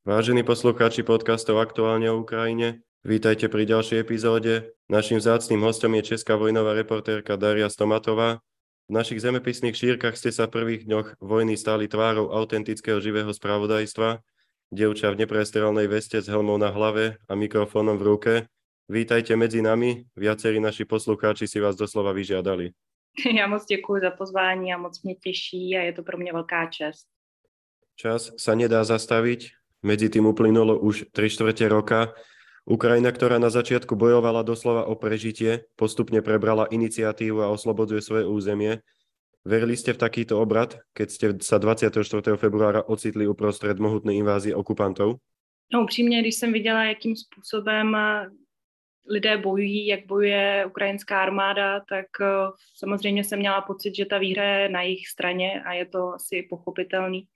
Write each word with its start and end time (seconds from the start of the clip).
Vážení 0.00 0.40
poslucháči 0.40 1.04
podcastov 1.04 1.60
Aktuálne 1.60 2.08
o 2.08 2.24
Ukrajine, 2.24 2.80
vítajte 3.04 3.52
pri 3.52 3.68
ďalšej 3.68 4.00
epizóde. 4.00 4.72
Naším 4.88 5.20
vzácným 5.20 5.60
hostom 5.60 5.92
je 5.92 6.16
česká 6.16 6.40
vojnová 6.40 6.72
reportérka 6.72 7.36
Daria 7.36 7.68
Stomatová. 7.68 8.40
V 8.88 8.92
našich 8.96 9.20
zemepisných 9.20 9.76
šírkach 9.76 10.16
ste 10.16 10.32
sa 10.32 10.48
v 10.48 10.56
prvých 10.56 10.88
dňoch 10.88 11.20
vojny 11.20 11.52
stáli 11.60 11.84
tvárou 11.84 12.32
autentického 12.32 12.96
živého 12.96 13.28
spravodajstva, 13.28 14.24
dievča 14.72 15.12
v 15.12 15.20
neprestrelnej 15.20 15.84
veste 15.84 16.16
s 16.16 16.32
helmou 16.32 16.56
na 16.56 16.72
hlave 16.72 17.20
a 17.28 17.36
mikrofónom 17.36 18.00
v 18.00 18.06
ruke. 18.08 18.32
Vítajte 18.88 19.36
medzi 19.36 19.60
nami, 19.60 20.08
viacerí 20.16 20.64
naši 20.64 20.88
poslucháči 20.88 21.44
si 21.44 21.60
vás 21.60 21.76
doslova 21.76 22.16
vyžiadali. 22.16 22.72
Já 23.36 23.44
moc 23.44 23.68
děkuji 23.68 24.00
za 24.00 24.10
pozvání 24.16 24.72
a 24.72 24.80
moc 24.80 24.96
mě 25.02 25.14
těší 25.14 25.76
a 25.76 25.80
je 25.82 25.92
to 25.92 26.02
pro 26.02 26.16
mě 26.16 26.32
velká 26.32 26.72
čest. 26.72 27.04
Čas 28.00 28.32
sa 28.40 28.56
nedá 28.56 28.80
zastaviť, 28.80 29.59
medzi 29.82 30.12
tým 30.12 30.28
uplynulo 30.28 30.78
už 30.78 31.12
3 31.12 31.30
čtvrte 31.30 31.68
roka. 31.68 32.12
Ukrajina, 32.68 33.10
ktorá 33.10 33.40
na 33.40 33.48
začiatku 33.48 33.96
bojovala 33.96 34.44
doslova 34.44 34.86
o 34.86 34.94
prežitie, 34.94 35.66
postupne 35.74 36.20
prebrala 36.20 36.68
iniciatívu 36.68 37.40
a 37.40 37.50
oslobodzuje 37.50 38.00
svoje 38.04 38.24
územie. 38.28 38.84
Verili 39.42 39.72
ste 39.74 39.96
v 39.96 40.02
takýto 40.04 40.36
obrad, 40.36 40.76
keď 40.92 41.08
ste 41.08 41.26
sa 41.40 41.56
24. 41.56 42.04
februára 42.36 42.84
ocitli 42.84 43.24
uprostred 43.24 43.80
mohutnej 43.80 44.20
invázie 44.20 44.52
okupantov? 44.52 45.16
No 45.72 45.82
upřímně, 45.82 46.20
když 46.20 46.34
jsem 46.34 46.52
viděla, 46.52 46.84
jakým 46.84 47.16
způsobem 47.16 47.96
lidé 49.10 49.36
bojují, 49.36 49.86
jak 49.86 50.06
bojuje 50.06 50.64
ukrajinská 50.66 51.22
armáda, 51.22 51.80
tak 51.80 52.06
eh, 52.20 52.26
samozřejmě 52.74 53.24
jsem 53.24 53.38
měla 53.38 53.60
pocit, 53.60 53.96
že 53.96 54.06
ta 54.06 54.18
výhra 54.18 54.44
je 54.44 54.68
na 54.68 54.82
jejich 54.82 55.08
straně 55.08 55.62
a 55.62 55.72
je 55.72 55.86
to 55.86 56.14
asi 56.14 56.46
pochopitelný, 56.50 57.26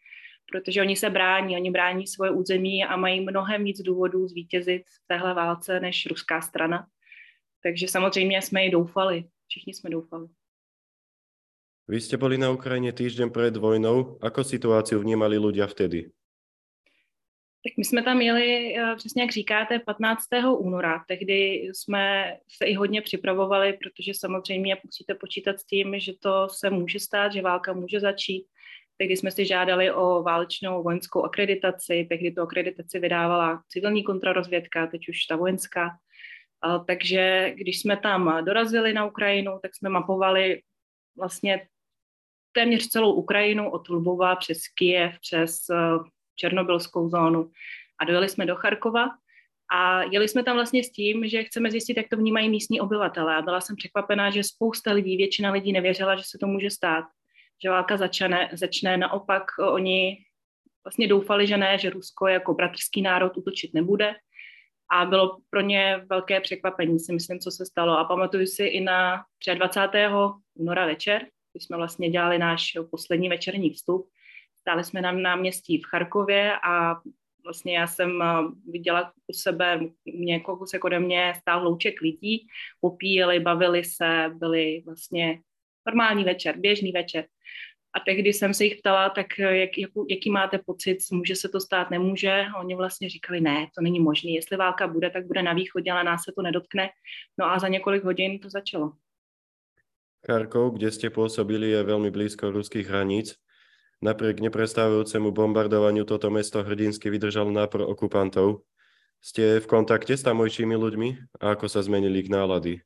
protože 0.53 0.81
oni 0.81 0.97
se 0.97 1.11
brání, 1.11 1.57
oni 1.57 1.71
brání 1.71 2.07
svoje 2.07 2.31
území 2.31 2.85
a 2.85 2.97
mají 2.97 3.21
mnohem 3.21 3.65
víc 3.65 3.83
důvodů 3.83 4.29
zvítězit 4.29 4.83
v 4.83 5.07
téhle 5.07 5.35
válce 5.35 5.81
než 5.81 6.07
ruská 6.07 6.41
strana. 6.41 6.87
Takže 7.63 7.89
samozřejmě 7.89 8.43
jsme 8.43 8.67
i 8.67 8.71
doufali, 8.71 9.25
všichni 9.49 9.75
jsme 9.75 9.91
doufali. 9.91 10.27
Vy 11.85 12.01
ste 12.01 12.17
boli 12.17 12.41
na 12.41 12.49
Ukrajine 12.49 12.97
týždeň 12.97 13.29
pred 13.29 13.53
vojnou. 13.61 14.17
Ako 14.25 14.41
situáciu 14.41 15.05
vnímali 15.05 15.37
ľudia 15.37 15.69
vtedy? 15.69 16.09
Tak 17.65 17.73
my 17.77 17.85
jsme 17.85 18.03
tam 18.03 18.21
jeli, 18.21 18.77
eh, 18.77 18.97
přesně 18.97 19.23
jak 19.23 19.33
říkáte, 19.33 19.79
15. 19.79 20.57
února. 20.57 21.05
Tehdy 21.09 21.69
jsme 21.73 22.37
se 22.49 22.65
i 22.65 22.75
hodně 22.75 23.03
připravovali, 23.03 23.73
protože 23.73 24.15
samozřejmě 24.15 24.77
musíte 24.85 25.15
počítat 25.15 25.59
s 25.61 25.65
tím, 25.65 26.01
že 26.01 26.13
to 26.21 26.49
se 26.49 26.71
může 26.71 27.01
stát, 27.01 27.33
že 27.33 27.43
válka 27.43 27.73
může 27.73 28.01
začít. 28.01 28.47
Tehdy 28.97 29.17
jsme 29.17 29.31
si 29.31 29.47
žádali 29.47 29.93
o 29.93 30.23
válečnou 30.23 30.83
vojenskou 30.83 31.23
akreditaci, 31.23 32.07
tehdy 32.09 32.31
tu 32.31 32.43
akreditaci 32.43 32.99
vydávala 32.99 33.63
civilní 33.69 34.05
kontrarozvědka, 34.05 34.87
teď 34.87 35.09
už 35.09 35.27
ta 35.27 35.37
vojenská. 35.37 35.91
Takže 36.87 37.53
když 37.55 37.81
jsme 37.81 37.97
tam 37.97 38.45
dorazili 38.45 38.93
na 38.93 39.07
Ukrajinu, 39.07 39.59
tak 39.63 39.75
jsme 39.75 39.89
mapovali 39.89 40.63
vlastně 41.17 41.67
téměř 42.53 42.89
celou 42.89 43.13
Ukrajinu 43.13 43.71
od 43.71 43.89
Lvova 43.89 44.37
přes 44.37 44.69
Kiev, 44.69 45.19
přes 45.21 45.71
eh, 45.71 45.77
černobylskou 46.37 47.09
zónu 47.09 47.51
a 48.01 48.05
dojeli 48.05 48.29
jsme 48.29 48.47
do 48.47 48.57
Charkova 48.57 49.09
a 49.73 50.03
jeli 50.03 50.29
jsme 50.29 50.43
tam 50.45 50.57
vlastně 50.57 50.85
s 50.85 50.91
tím, 50.91 51.29
že 51.29 51.43
chceme 51.43 51.71
zjistit, 51.71 51.97
jak 51.97 52.09
to 52.09 52.17
vnímají 52.17 52.49
místní 52.49 52.81
obyvatele. 52.81 53.37
A 53.37 53.43
byla 53.43 53.61
jsem 53.61 53.77
překvapená, 53.77 54.31
že 54.31 54.45
spousta 54.45 54.93
lidí, 54.93 55.17
většina 55.17 55.51
lidí 55.51 55.73
nevěřila, 55.73 56.17
že 56.17 56.23
se 56.27 56.39
to 56.39 56.47
může 56.47 56.71
stát, 56.71 57.05
že 57.65 57.71
válka 57.71 57.97
začne, 57.97 58.51
začne. 58.53 58.97
Naopak 58.97 59.43
oni 59.73 60.19
vlastně 60.85 61.09
doufali, 61.09 61.47
že 61.47 61.57
ne, 61.57 61.79
že 61.79 61.91
Rusko 61.91 62.29
jako 62.29 62.55
bratrský 62.55 63.03
národ 63.03 63.37
utočit 63.37 63.75
nebude. 63.75 64.15
A 64.91 65.05
bylo 65.05 65.39
pro 65.51 65.61
ně 65.61 66.05
velké 66.11 66.41
překvapení, 66.41 67.01
si 67.01 67.13
myslím, 67.13 67.39
co 67.39 67.51
se 67.51 67.67
stalo. 67.67 67.99
A 67.99 68.05
pamatuju 68.05 68.47
si 68.47 68.65
i 68.65 68.81
na 68.81 69.25
23. 69.55 69.99
února 70.55 70.87
večer, 70.87 71.27
kdy 71.53 71.61
jsme 71.61 71.77
vlastně 71.77 72.11
dělali 72.11 72.39
náš 72.39 72.73
poslední 72.91 73.29
večerní 73.29 73.71
vstup, 73.71 74.09
Stáli 74.65 74.85
jsme 74.85 75.01
na 75.01 75.13
náměstí 75.13 75.79
v 75.79 75.87
Charkově 75.87 76.53
a 76.65 77.01
vlastně 77.45 77.79
já 77.79 77.87
jsem 77.87 78.23
eh, 78.23 78.27
viděla 78.71 79.13
u 79.27 79.33
sebe 79.33 79.81
někoho 80.07 80.57
kousek 80.57 80.85
ode 80.85 81.01
mě 81.01 81.33
stál 81.41 81.61
hlouček 81.61 82.01
lidí, 82.01 82.47
popíjeli, 82.81 83.41
bavili 83.41 83.85
se, 83.85 84.31
byli 84.35 84.83
vlastně 84.87 85.41
normální 85.87 86.25
večer, 86.25 86.59
běžný 86.59 86.93
večer. 86.93 87.27
A 87.95 88.01
tehdy 88.01 88.33
jsem 88.33 88.55
se 88.55 88.65
jich 88.65 88.77
ptala, 88.77 89.09
tak 89.09 89.27
eh, 89.39 89.57
jak, 89.57 89.79
jak, 89.79 89.91
jaký 90.11 90.31
máte 90.31 90.59
pocit, 90.59 90.99
může 91.13 91.37
se 91.37 91.49
to 91.49 91.61
stát, 91.61 91.91
nemůže? 91.91 92.45
A 92.55 92.59
oni 92.59 92.75
vlastně 92.75 93.09
říkali, 93.09 93.41
ne, 93.41 93.67
to 93.75 93.83
není 93.83 94.01
možné. 94.01 94.31
Jestli 94.31 94.57
válka 94.57 94.87
bude, 94.87 95.11
tak 95.11 95.27
bude 95.27 95.43
na 95.43 95.53
východě, 95.53 95.93
ale 95.93 96.05
nás 96.05 96.23
se 96.25 96.33
to 96.37 96.43
nedotkne. 96.43 96.91
No 97.39 97.47
a 97.47 97.59
za 97.59 97.69
několik 97.69 98.05
hodin 98.05 98.39
to 98.39 98.51
začalo. 98.51 98.93
Charkov, 100.27 100.75
kde 100.75 100.91
jste 100.91 101.11
působili, 101.11 101.71
je 101.71 101.83
velmi 101.83 102.11
blízko 102.11 102.51
ruských 102.51 102.89
hranic. 102.89 103.37
Napriek 104.05 104.41
neprestávajúcemu 104.41 105.33
bombardovaniu 105.33 106.05
toto 106.05 106.29
mesto 106.29 106.61
hrdinsky 106.61 107.09
vydržalo 107.09 107.49
nápor 107.49 107.89
okupantov. 107.89 108.69
Ste 109.25 109.65
v 109.65 109.67
kontakte 109.71 110.13
s 110.13 110.21
tamojšími 110.21 110.77
ľuďmi 110.77 111.41
a 111.41 111.57
ako 111.57 111.73
sa 111.73 111.81
zmenili 111.81 112.21
ich 112.21 112.29
nálady? 112.29 112.85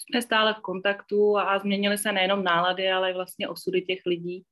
Jsme 0.00 0.22
stále 0.22 0.54
v 0.54 0.60
kontaktu 0.60 1.38
a 1.38 1.58
změnily 1.58 1.98
se 1.98 2.12
nejenom 2.12 2.44
nálady, 2.44 2.90
ale 2.90 3.14
vlastně 3.14 3.48
osudy 3.48 3.82
těch 3.82 4.06
lidí. 4.06 4.44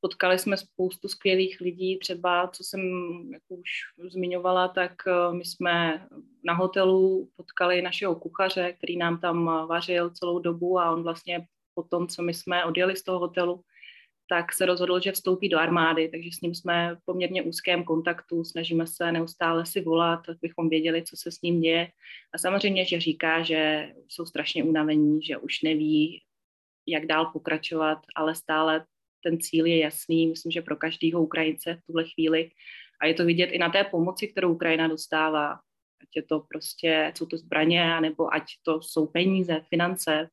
Potkali 0.00 0.38
jsme 0.38 0.56
spoustu 0.56 1.08
skvělých 1.08 1.60
lidí, 1.60 1.98
třeba, 1.98 2.48
co 2.48 2.64
jsem 2.64 2.80
jako 3.32 3.54
už 3.54 3.70
zmiňovala, 4.10 4.68
tak 4.68 4.92
eh, 5.06 5.34
my 5.34 5.44
jsme 5.44 6.06
na 6.44 6.54
hotelu 6.54 7.30
potkali 7.36 7.82
našeho 7.82 8.14
kuchaře, 8.14 8.72
který 8.72 8.96
nám 8.96 9.20
tam 9.20 9.44
vařil 9.44 10.10
celou 10.10 10.38
dobu 10.38 10.78
a 10.78 10.90
on 10.92 11.02
vlastně 11.02 11.46
po 11.74 11.82
tom, 11.82 12.08
co 12.08 12.22
my 12.22 12.34
jsme 12.34 12.64
odjeli 12.64 12.96
z 12.96 13.02
toho 13.02 13.18
hotelu, 13.18 13.64
tak 14.28 14.52
se 14.52 14.66
rozhodl, 14.66 15.00
že 15.00 15.12
vstoupí 15.12 15.48
do 15.48 15.58
armády, 15.58 16.08
takže 16.08 16.30
s 16.32 16.40
ním 16.40 16.54
jsme 16.54 16.94
v 16.94 17.04
poměrně 17.04 17.42
úzkém 17.42 17.84
kontaktu, 17.84 18.44
snažíme 18.44 18.86
se 18.86 19.12
neustále 19.12 19.66
si 19.66 19.80
volat, 19.80 20.28
abychom 20.28 20.68
věděli, 20.68 21.02
co 21.02 21.16
se 21.16 21.30
s 21.30 21.42
ním 21.42 21.60
děje. 21.60 21.88
A 22.34 22.38
samozřejmě, 22.38 22.84
že 22.84 23.00
říká, 23.00 23.42
že 23.42 23.92
jsou 24.08 24.26
strašně 24.26 24.64
unavení, 24.64 25.22
že 25.22 25.36
už 25.36 25.62
neví, 25.62 26.22
jak 26.86 27.06
dál 27.06 27.30
pokračovat, 27.32 27.98
ale 28.16 28.34
stále 28.34 28.84
ten 29.22 29.40
cíl 29.40 29.66
je 29.66 29.78
jasný, 29.78 30.26
myslím, 30.26 30.52
že 30.52 30.62
pro 30.62 30.76
každého 30.76 31.22
Ukrajince 31.22 31.74
v 31.74 31.86
tuhle 31.86 32.04
chvíli. 32.04 32.50
A 33.00 33.06
je 33.06 33.14
to 33.14 33.24
vidět 33.24 33.46
i 33.46 33.58
na 33.58 33.70
té 33.70 33.84
pomoci, 33.84 34.28
kterou 34.28 34.54
Ukrajina 34.54 34.88
dostává. 34.88 35.52
Ať 36.02 36.08
je 36.16 36.22
to 36.22 36.40
prostě, 36.40 37.12
jsou 37.16 37.26
to 37.26 37.36
zbraně, 37.36 38.00
nebo 38.00 38.34
ať 38.34 38.42
to 38.62 38.82
jsou 38.82 39.06
peníze, 39.06 39.60
finance, 39.68 40.28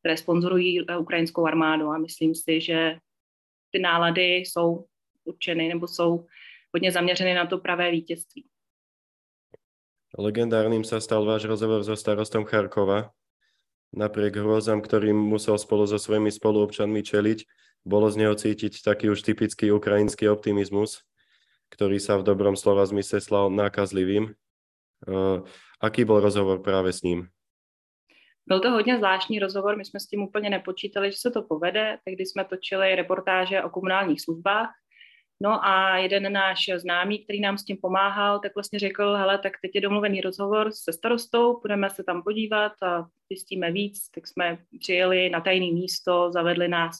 které 0.00 0.16
sponzorují 0.16 0.86
ukrajinskou 0.98 1.46
armádu. 1.46 1.86
A 1.86 1.98
myslím 1.98 2.34
si, 2.34 2.60
že 2.60 2.98
ty 3.76 3.82
nálady 3.82 4.48
jsou 4.48 4.88
určeny 5.24 5.68
nebo 5.68 5.88
jsou 5.88 6.26
hodně 6.74 6.92
zaměřeny 6.92 7.34
na 7.34 7.46
to 7.46 7.58
pravé 7.58 7.90
vítězství. 7.90 8.44
Legendárnym 10.16 10.80
sa 10.80 10.96
stal 10.96 11.28
váš 11.28 11.44
rozhovor 11.44 11.84
so 11.84 11.92
starostom 11.92 12.48
Charkova. 12.48 13.12
Napriek 13.92 14.40
hrôzam, 14.40 14.80
ktorým 14.80 15.12
musel 15.12 15.60
spolu 15.60 15.84
so 15.84 16.00
svojimi 16.00 16.32
spoluobčanmi 16.32 17.04
čeliť, 17.04 17.44
bolo 17.84 18.08
z 18.08 18.24
neho 18.24 18.32
cítiť 18.32 18.80
taký 18.80 19.12
už 19.12 19.20
typický 19.20 19.68
ukrajinský 19.76 20.32
optimizmus, 20.32 21.04
ktorý 21.68 22.00
sa 22.00 22.16
v 22.16 22.32
dobrom 22.32 22.56
slova 22.56 22.88
zmysle 22.88 23.20
slal 23.20 23.52
nákazlivým. 23.52 24.32
Uh, 25.04 25.44
aký 25.84 26.08
bol 26.08 26.24
rozhovor 26.24 26.64
práve 26.64 26.96
s 26.96 27.04
ním? 27.04 27.28
Byl 28.46 28.60
to 28.60 28.70
hodně 28.70 28.96
zvláštní 28.96 29.38
rozhovor, 29.38 29.76
my 29.76 29.84
jsme 29.84 30.00
s 30.00 30.06
tím 30.06 30.22
úplně 30.22 30.50
nepočítali, 30.50 31.12
že 31.12 31.18
se 31.18 31.30
to 31.30 31.42
povede, 31.42 31.98
tehdy 32.04 32.26
jsme 32.26 32.44
točili 32.44 32.94
reportáže 32.94 33.62
o 33.62 33.70
komunálních 33.70 34.20
službách, 34.20 34.70
No 35.40 35.64
a 35.64 35.96
jeden 35.96 36.32
náš 36.32 36.70
známý, 36.76 37.24
který 37.24 37.40
nám 37.40 37.58
s 37.58 37.64
tím 37.64 37.76
pomáhal, 37.76 38.40
tak 38.40 38.54
vlastně 38.54 38.78
řekl, 38.78 39.14
hele, 39.14 39.38
tak 39.38 39.52
teď 39.62 39.70
je 39.74 39.80
domluvený 39.80 40.20
rozhovor 40.20 40.72
se 40.72 40.92
starostou, 40.92 41.60
budeme 41.60 41.90
se 41.90 42.04
tam 42.04 42.22
podívat 42.22 42.72
a 42.82 43.06
zjistíme 43.30 43.72
víc, 43.72 44.08
tak 44.14 44.26
jsme 44.26 44.58
přijeli 44.80 45.30
na 45.30 45.40
tajné 45.40 45.66
místo, 45.72 46.32
zavedli 46.32 46.68
nás 46.68 46.96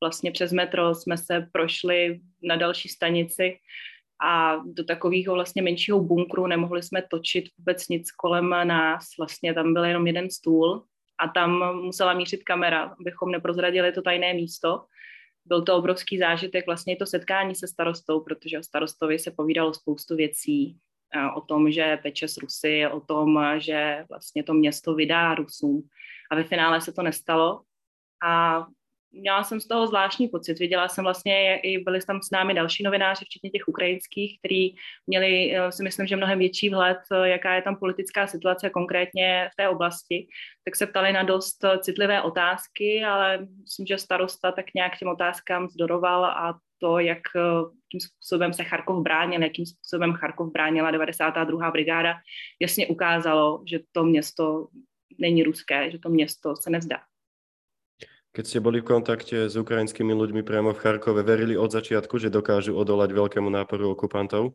vlastně 0.00 0.32
přes 0.32 0.52
metro, 0.52 0.94
jsme 0.94 1.18
se 1.18 1.48
prošli 1.52 2.20
na 2.42 2.56
další 2.56 2.88
stanici 2.88 3.58
a 4.22 4.56
do 4.64 4.84
takového 4.84 5.34
vlastně 5.34 5.62
menšího 5.62 6.00
bunkru 6.00 6.46
nemohli 6.46 6.82
jsme 6.82 7.02
točit 7.10 7.44
vůbec 7.58 7.88
nic 7.88 8.12
kolem 8.12 8.50
nás, 8.64 9.06
vlastně 9.18 9.54
tam 9.54 9.74
byl 9.74 9.84
jenom 9.84 10.06
jeden 10.06 10.30
stůl 10.30 10.84
a 11.18 11.28
tam 11.28 11.76
musela 11.76 12.12
mířit 12.12 12.44
kamera, 12.44 12.94
abychom 13.00 13.30
neprozradili 13.30 13.92
to 13.92 14.02
tajné 14.02 14.34
místo. 14.34 14.84
Byl 15.44 15.62
to 15.62 15.76
obrovský 15.76 16.18
zážitek, 16.18 16.66
vlastně 16.66 16.96
to 16.96 17.06
setkání 17.06 17.54
se 17.54 17.68
starostou, 17.68 18.20
protože 18.20 18.58
o 18.58 18.62
starostovi 18.62 19.18
se 19.18 19.30
povídalo 19.30 19.74
spoustu 19.74 20.16
věcí, 20.16 20.76
o 21.36 21.40
tom, 21.40 21.70
že 21.70 21.98
peče 22.02 22.28
s 22.28 22.36
Rusy, 22.36 22.86
o 22.86 23.00
tom, 23.00 23.40
že 23.58 24.04
vlastně 24.08 24.42
to 24.42 24.54
město 24.54 24.94
vydá 24.94 25.34
Rusům. 25.34 25.82
A 26.30 26.34
ve 26.34 26.44
finále 26.44 26.80
se 26.80 26.92
to 26.92 27.02
nestalo. 27.02 27.60
A 28.26 28.66
měla 29.12 29.44
jsem 29.44 29.60
z 29.60 29.68
toho 29.68 29.86
zvláštní 29.86 30.28
pocit. 30.28 30.58
Viděla 30.58 30.88
jsem 30.88 31.04
vlastně, 31.04 31.56
i 31.56 31.78
byli 31.78 32.00
tam 32.00 32.22
s 32.22 32.30
námi 32.30 32.54
další 32.54 32.82
novináři, 32.82 33.24
včetně 33.24 33.50
těch 33.50 33.68
ukrajinských, 33.68 34.38
kteří 34.38 34.76
měli, 35.06 35.56
eh, 35.56 35.72
si 35.72 35.82
myslím, 35.82 36.06
že 36.06 36.16
mnohem 36.16 36.38
větší 36.38 36.70
vhled, 36.70 36.98
eh, 37.12 37.28
jaká 37.28 37.54
je 37.54 37.62
tam 37.62 37.76
politická 37.76 38.26
situace 38.26 38.70
konkrétně 38.70 39.48
v 39.52 39.56
té 39.56 39.68
oblasti, 39.68 40.26
tak 40.64 40.76
se 40.76 40.86
ptali 40.86 41.12
na 41.12 41.22
dost 41.22 41.64
citlivé 41.80 42.22
otázky, 42.22 43.04
ale 43.04 43.38
myslím, 43.38 43.86
že 43.86 43.98
starosta 43.98 44.52
tak 44.52 44.66
nějak 44.74 44.98
těm 44.98 45.08
otázkám 45.08 45.68
zdoroval 45.68 46.24
a 46.24 46.58
to, 46.78 46.98
jak 46.98 47.22
tím 47.92 48.00
způsobem 48.00 48.52
se 48.52 48.64
Charkov 48.64 49.02
bránil, 49.02 49.42
jakým 49.42 49.66
způsobem 49.66 50.12
Charkov 50.12 50.52
bránila 50.52 50.90
92. 50.90 51.70
brigáda, 51.70 52.14
jasně 52.60 52.86
ukázalo, 52.86 53.62
že 53.66 53.80
to 53.92 54.04
město 54.04 54.68
není 55.18 55.42
ruské, 55.42 55.90
že 55.90 55.98
to 55.98 56.08
město 56.08 56.56
se 56.56 56.70
nevzdá. 56.70 57.09
Keď 58.30 58.44
ste 58.46 58.62
boli 58.62 58.78
v 58.78 58.86
kontakte 58.86 59.50
s 59.50 59.58
ukrajinskými 59.58 60.14
ľuďmi 60.14 60.46
priamo 60.46 60.70
v 60.70 60.78
Charkove, 60.78 61.26
verili 61.26 61.58
od 61.58 61.74
začiatku, 61.74 62.14
že 62.22 62.30
dokážu 62.30 62.78
odolať 62.78 63.10
veľkému 63.10 63.50
náporu 63.50 63.90
okupantov? 63.90 64.54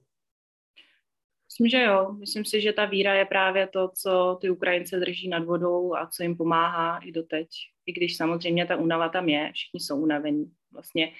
Myslím, 1.51 1.67
že 1.69 1.81
jo. 1.83 2.15
Myslím 2.19 2.45
si, 2.45 2.61
že 2.61 2.73
ta 2.73 2.85
víra 2.85 3.13
je 3.13 3.25
právě 3.25 3.67
to, 3.67 3.91
co 3.95 4.37
ty 4.41 4.49
Ukrajince 4.49 4.99
drží 4.99 5.27
nad 5.27 5.45
vodou 5.45 5.95
a 5.95 6.07
co 6.07 6.23
jim 6.23 6.37
pomáhá 6.37 6.97
i 6.97 7.11
doteď. 7.11 7.47
I 7.85 7.93
když 7.93 8.17
samozřejmě 8.17 8.65
ta 8.65 8.75
únava 8.75 9.09
tam 9.09 9.29
je, 9.29 9.51
všichni 9.53 9.79
jsou 9.79 9.97
unavení. 9.99 10.51
Vlastně, 10.71 11.11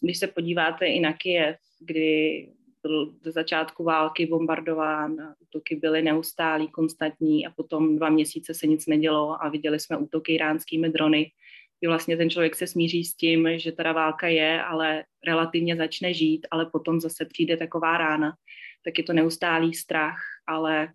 když 0.00 0.18
se 0.18 0.26
podíváte 0.26 0.86
i 0.86 1.00
na 1.00 1.12
Kiev, 1.12 1.56
kdy 1.80 2.48
byl 2.82 3.14
do 3.22 3.32
začátku 3.32 3.84
války 3.84 4.26
bombardován, 4.26 5.34
útoky 5.40 5.76
byly 5.76 6.02
neustálý, 6.02 6.68
konstantní 6.68 7.46
a 7.46 7.50
potom 7.50 7.96
dva 7.96 8.08
měsíce 8.08 8.54
se 8.54 8.66
nic 8.66 8.86
nedělo 8.86 9.44
a 9.44 9.48
viděli 9.48 9.80
jsme 9.80 9.96
útoky 9.96 10.32
iránskými 10.34 10.88
drony, 10.88 11.30
kdy 11.80 11.88
vlastně 11.88 12.16
ten 12.16 12.30
člověk 12.30 12.56
se 12.56 12.66
smíří 12.66 13.04
s 13.04 13.14
tím, 13.14 13.48
že 13.58 13.72
teda 13.72 13.92
válka 13.92 14.28
je, 14.28 14.62
ale 14.62 15.04
relativně 15.26 15.76
začne 15.76 16.14
žít, 16.14 16.46
ale 16.50 16.66
potom 16.66 17.00
zase 17.00 17.24
přijde 17.24 17.56
taková 17.56 17.98
rána, 17.98 18.32
tak 18.84 18.98
je 18.98 19.04
to 19.04 19.12
neustálý 19.12 19.74
strach, 19.74 20.18
ale 20.46 20.92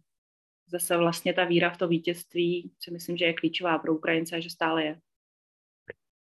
zase 0.67 0.97
vlastně 0.97 1.33
ta 1.33 1.45
víra 1.45 1.69
v 1.69 1.77
to 1.77 1.87
vítězství 1.87 2.71
si 2.79 2.91
myslím, 2.91 3.17
že 3.17 3.25
je 3.25 3.33
klíčová 3.33 3.77
pro 3.77 3.93
Ukrajince 3.93 4.35
a 4.35 4.39
že 4.39 4.49
stále 4.49 4.83
je. 4.83 4.95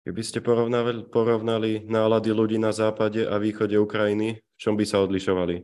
Kdybyste 0.04 0.44
ste 0.44 0.44
porovnali, 0.44 1.08
porovnali 1.08 1.88
nálady 1.88 2.36
ľudí 2.36 2.60
na 2.60 2.76
západě 2.76 3.24
a 3.24 3.40
východě 3.40 3.80
Ukrajiny, 3.80 4.36
v 4.36 4.58
čom 4.58 4.76
by 4.76 4.86
se 4.86 4.98
odlišovali? 4.98 5.64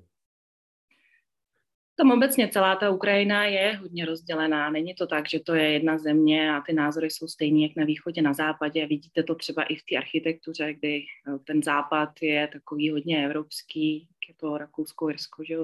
Tam 2.00 2.12
obecně 2.12 2.48
celá 2.48 2.75
ta 2.75 2.90
Ukrajina 2.90 3.46
je 3.46 3.75
hodně 3.75 4.06
rozdělená. 4.06 4.69
Není 4.69 4.96
to 4.96 5.07
tak, 5.07 5.30
že 5.30 5.40
to 5.40 5.56
je 5.56 5.72
jedna 5.72 5.98
země 5.98 6.56
a 6.56 6.62
ty 6.62 6.74
názory 6.74 7.10
jsou 7.10 7.28
stejné 7.28 7.60
jak 7.60 7.75
na 7.75 7.86
východě, 7.86 8.22
na 8.22 8.34
západě. 8.34 8.88
Vidíte 8.88 9.24
to 9.24 9.36
třeba 9.36 9.63
i 9.63 9.75
v 9.75 9.84
té 9.90 9.98
architektuře, 9.98 10.74
kdy 10.74 11.04
eh, 11.28 11.40
ten 11.40 11.63
západ 11.63 12.10
je 12.22 12.48
takový 12.48 12.92
hodně 12.92 13.25
evropský, 13.25 14.07
je 14.30 14.36
to 14.38 14.57
Rakousko, 14.57 15.10
Irsko, 15.10 15.44
že 15.44 15.56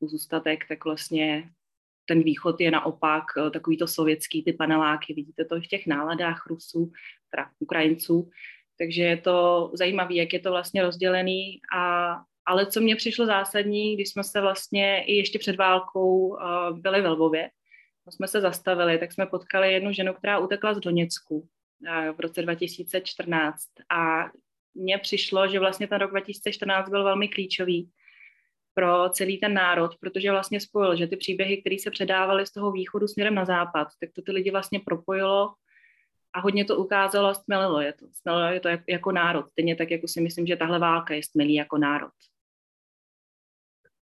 zůstatek, 0.00 0.68
tak 0.68 0.84
vlastně 0.84 1.50
ten 2.04 2.22
východ 2.22 2.60
je 2.60 2.70
naopak 2.70 3.24
eh, 3.38 3.50
takový 3.50 3.76
to 3.76 3.86
sovětský, 3.86 4.42
ty 4.44 4.52
paneláky, 4.52 5.14
vidíte 5.14 5.44
to 5.44 5.56
i 5.56 5.60
v 5.60 5.68
těch 5.68 5.86
náladách 5.86 6.46
Rusů, 6.46 6.92
teda 7.30 7.50
Ukrajinců, 7.58 8.30
takže 8.78 9.02
je 9.02 9.16
to 9.16 9.70
zajímavé, 9.74 10.14
jak 10.14 10.32
je 10.32 10.40
to 10.40 10.50
vlastně 10.50 10.82
rozdělený 10.82 11.60
a 11.76 12.14
ale 12.46 12.66
co 12.66 12.80
mě 12.80 12.96
přišlo 12.96 13.26
zásadní, 13.26 13.94
když 13.94 14.10
jsme 14.10 14.24
se 14.24 14.40
vlastně 14.40 15.04
i 15.04 15.14
ještě 15.14 15.38
před 15.38 15.56
válkou 15.56 16.28
uh, 16.28 16.78
byli 16.78 17.02
ve 17.02 17.08
Lvově, 17.08 17.50
jsme 18.10 18.28
se 18.28 18.40
zastavili, 18.40 18.98
tak 18.98 19.12
jsme 19.12 19.26
potkali 19.26 19.72
jednu 19.72 19.92
ženu, 19.92 20.14
která 20.14 20.38
utekla 20.38 20.74
z 20.74 20.80
Doněcku 20.80 21.38
uh, 21.38 22.16
v 22.16 22.20
roce 22.20 22.42
2014 22.42 23.60
a 23.90 24.24
mně 24.74 24.98
přišlo, 24.98 25.48
že 25.48 25.58
vlastně 25.58 25.88
ten 25.88 25.98
rok 25.98 26.10
2014 26.10 26.88
byl 26.88 27.04
velmi 27.04 27.28
klíčový 27.28 27.90
pro 28.74 29.08
celý 29.08 29.38
ten 29.38 29.54
národ, 29.54 29.96
protože 30.00 30.30
vlastně 30.30 30.60
spojil, 30.60 30.96
že 30.96 31.06
ty 31.06 31.16
příběhy, 31.16 31.60
které 31.60 31.76
se 31.78 31.90
předávaly 31.90 32.46
z 32.46 32.52
toho 32.52 32.72
východu 32.72 33.08
směrem 33.08 33.34
na 33.34 33.44
západ, 33.44 33.88
tak 34.00 34.10
to 34.12 34.22
ty 34.22 34.32
lidi 34.32 34.50
vlastně 34.50 34.80
propojilo 34.80 35.54
a 36.32 36.40
hodně 36.40 36.64
to 36.64 36.76
ukázalo 36.76 37.28
a 37.28 37.34
stmelilo 37.34 37.80
je 37.80 37.92
to. 37.92 38.06
Stmelilo 38.12 38.52
je 38.52 38.60
to 38.60 38.68
jako 38.88 39.12
národ. 39.12 39.50
Stejně 39.50 39.76
tak, 39.76 39.90
jako 39.90 40.08
si 40.08 40.20
myslím, 40.20 40.46
že 40.46 40.56
tahle 40.56 40.78
válka 40.78 41.14
je 41.14 41.22
stmelí 41.22 41.54
jako 41.54 41.78
národ. 41.78 42.12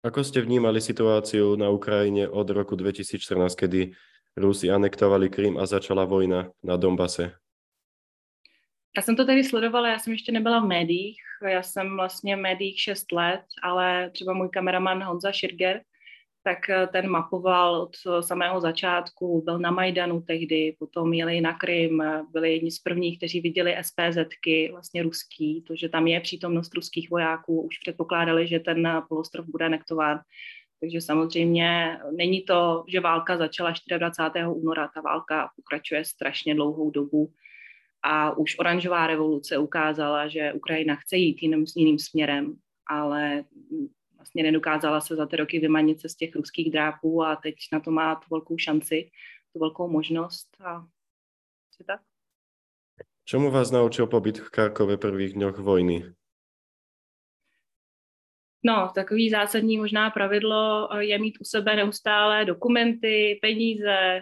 Ako 0.07 0.23
ste 0.23 0.39
vnímali 0.39 0.79
situáciu 0.79 1.59
na 1.59 1.67
Ukrajine 1.67 2.31
od 2.31 2.47
roku 2.55 2.79
2014, 2.79 3.59
kedy 3.59 3.91
Rusi 4.39 4.71
anektovali 4.71 5.27
Krym 5.27 5.59
a 5.59 5.67
začala 5.67 6.07
vojna 6.07 6.47
na 6.63 6.79
Donbase? 6.79 7.35
Já 8.95 9.01
jsem 9.01 9.15
to 9.15 9.25
tedy 9.25 9.43
sledovala, 9.43 9.89
já 9.89 9.99
jsem 9.99 10.13
ještě 10.13 10.31
nebyla 10.31 10.59
v 10.59 10.67
médiích, 10.67 11.19
já 11.49 11.63
jsem 11.63 11.95
vlastně 11.97 12.35
v 12.35 12.39
médiích 12.39 12.79
6 12.79 13.11
let, 13.11 13.41
ale 13.63 14.09
třeba 14.09 14.33
můj 14.33 14.49
kameraman 14.49 15.03
Honza 15.03 15.31
Širger, 15.31 15.81
tak 16.43 16.69
eh, 16.69 16.87
ten 16.87 17.09
mapoval 17.09 17.81
od 17.81 17.95
samého 18.21 18.61
začátku, 18.61 19.41
byl 19.45 19.59
na 19.59 19.71
Majdanu 19.71 20.21
tehdy, 20.21 20.75
potom 20.79 21.13
jeli 21.13 21.41
na 21.41 21.53
Krym, 21.53 22.03
byli 22.31 22.51
jedni 22.51 22.71
z 22.71 22.79
prvních, 22.79 23.17
kteří 23.17 23.41
viděli 23.41 23.75
SPZky, 23.81 24.69
vlastně 24.71 25.03
ruský, 25.03 25.63
to, 25.67 25.75
že 25.75 25.89
tam 25.89 26.07
je 26.07 26.19
přítomnost 26.19 26.73
ruských 26.73 27.09
vojáků, 27.09 27.61
už 27.61 27.77
předpokládali, 27.77 28.47
že 28.47 28.59
ten 28.59 29.03
polostrov 29.09 29.45
bude 29.45 29.65
anektován. 29.65 30.19
Takže 30.79 31.01
samozřejmě 31.01 31.99
není 32.15 32.41
to, 32.41 32.83
že 32.87 32.99
válka 32.99 33.37
začala 33.37 33.73
24. 33.97 34.45
února, 34.45 34.89
ta 34.93 35.01
válka 35.01 35.49
pokračuje 35.55 36.05
strašně 36.05 36.55
dlouhou 36.55 36.91
dobu. 36.91 37.31
A 38.03 38.37
už 38.37 38.59
oranžová 38.59 39.07
revoluce 39.07 39.57
ukázala, 39.57 40.27
že 40.27 40.53
Ukrajina 40.53 40.95
chce 40.95 41.17
jít 41.17 41.43
jiným, 41.43 41.65
jiným 41.75 41.99
směrem, 41.99 42.55
ale 42.89 43.43
vlastně 44.27 44.43
nedokázala 44.43 45.01
se 45.01 45.15
za 45.15 45.25
ty 45.25 45.35
roky 45.35 45.59
vymanit 45.59 46.01
se 46.01 46.09
z 46.09 46.15
těch 46.15 46.35
ruských 46.35 46.71
drápů 46.71 47.23
a 47.23 47.35
teď 47.35 47.55
na 47.73 47.79
to 47.79 47.91
má 47.91 48.15
tu 48.15 48.25
velkou 48.31 48.57
šanci, 48.57 49.09
tu 49.53 49.59
velkou 49.59 49.87
možnost 49.87 50.47
a 50.59 50.87
si 51.71 51.83
tak. 51.83 52.01
Čemu 53.25 53.51
vás 53.51 53.71
naučil 53.71 54.07
pobyt 54.07 54.39
v 54.39 54.49
Karkove 54.49 54.97
prvých 54.97 55.33
dňoch 55.33 55.57
vojny? 55.57 56.13
No, 58.63 58.91
takový 58.95 59.29
zásadní 59.29 59.77
možná 59.77 60.09
pravidlo 60.09 60.89
je 60.99 61.19
mít 61.19 61.37
u 61.41 61.43
sebe 61.43 61.75
neustále 61.75 62.45
dokumenty, 62.45 63.39
peníze, 63.41 64.21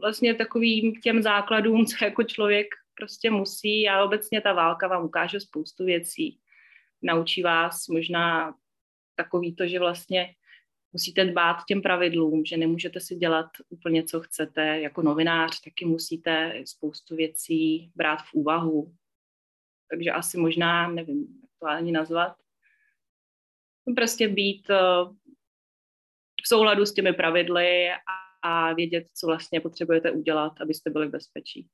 vlastně 0.00 0.34
takovým 0.34 1.00
těm 1.00 1.22
základům, 1.22 1.86
co 1.86 2.04
jako 2.04 2.22
člověk 2.22 2.66
prostě 2.94 3.30
musí 3.30 3.88
a 3.88 4.04
obecně 4.04 4.40
ta 4.40 4.52
válka 4.52 4.88
vám 4.88 5.04
ukáže 5.04 5.40
spoustu 5.40 5.84
věcí 5.84 6.40
naučí 7.02 7.42
vás 7.42 7.88
možná 7.88 8.54
takový 9.16 9.54
to, 9.54 9.66
že 9.66 9.78
vlastně 9.78 10.34
musíte 10.92 11.24
dbát 11.24 11.56
těm 11.68 11.82
pravidlům, 11.82 12.44
že 12.44 12.56
nemůžete 12.56 13.00
si 13.00 13.16
dělat 13.16 13.46
úplně, 13.68 14.04
co 14.04 14.20
chcete. 14.20 14.80
Jako 14.80 15.02
novinář 15.02 15.60
taky 15.60 15.84
musíte 15.84 16.62
spoustu 16.64 17.16
věcí 17.16 17.90
brát 17.94 18.16
v 18.16 18.34
úvahu. 18.34 18.94
Takže 19.90 20.10
asi 20.10 20.38
možná, 20.38 20.88
nevím, 20.88 21.26
jak 21.42 21.50
to 21.60 21.66
ani 21.66 21.92
nazvat, 21.92 22.36
prostě 23.96 24.28
být 24.28 24.70
eh, 24.70 25.04
v 26.44 26.48
souladu 26.48 26.86
s 26.86 26.94
těmi 26.94 27.12
pravidly 27.12 27.88
a 28.42 28.72
vědět, 28.72 29.06
co 29.14 29.26
vlastně 29.26 29.60
potřebujete 29.60 30.10
udělat, 30.10 30.52
abyste 30.60 30.90
byli 30.90 31.06
v 31.06 31.10
bezpečí. 31.10 31.68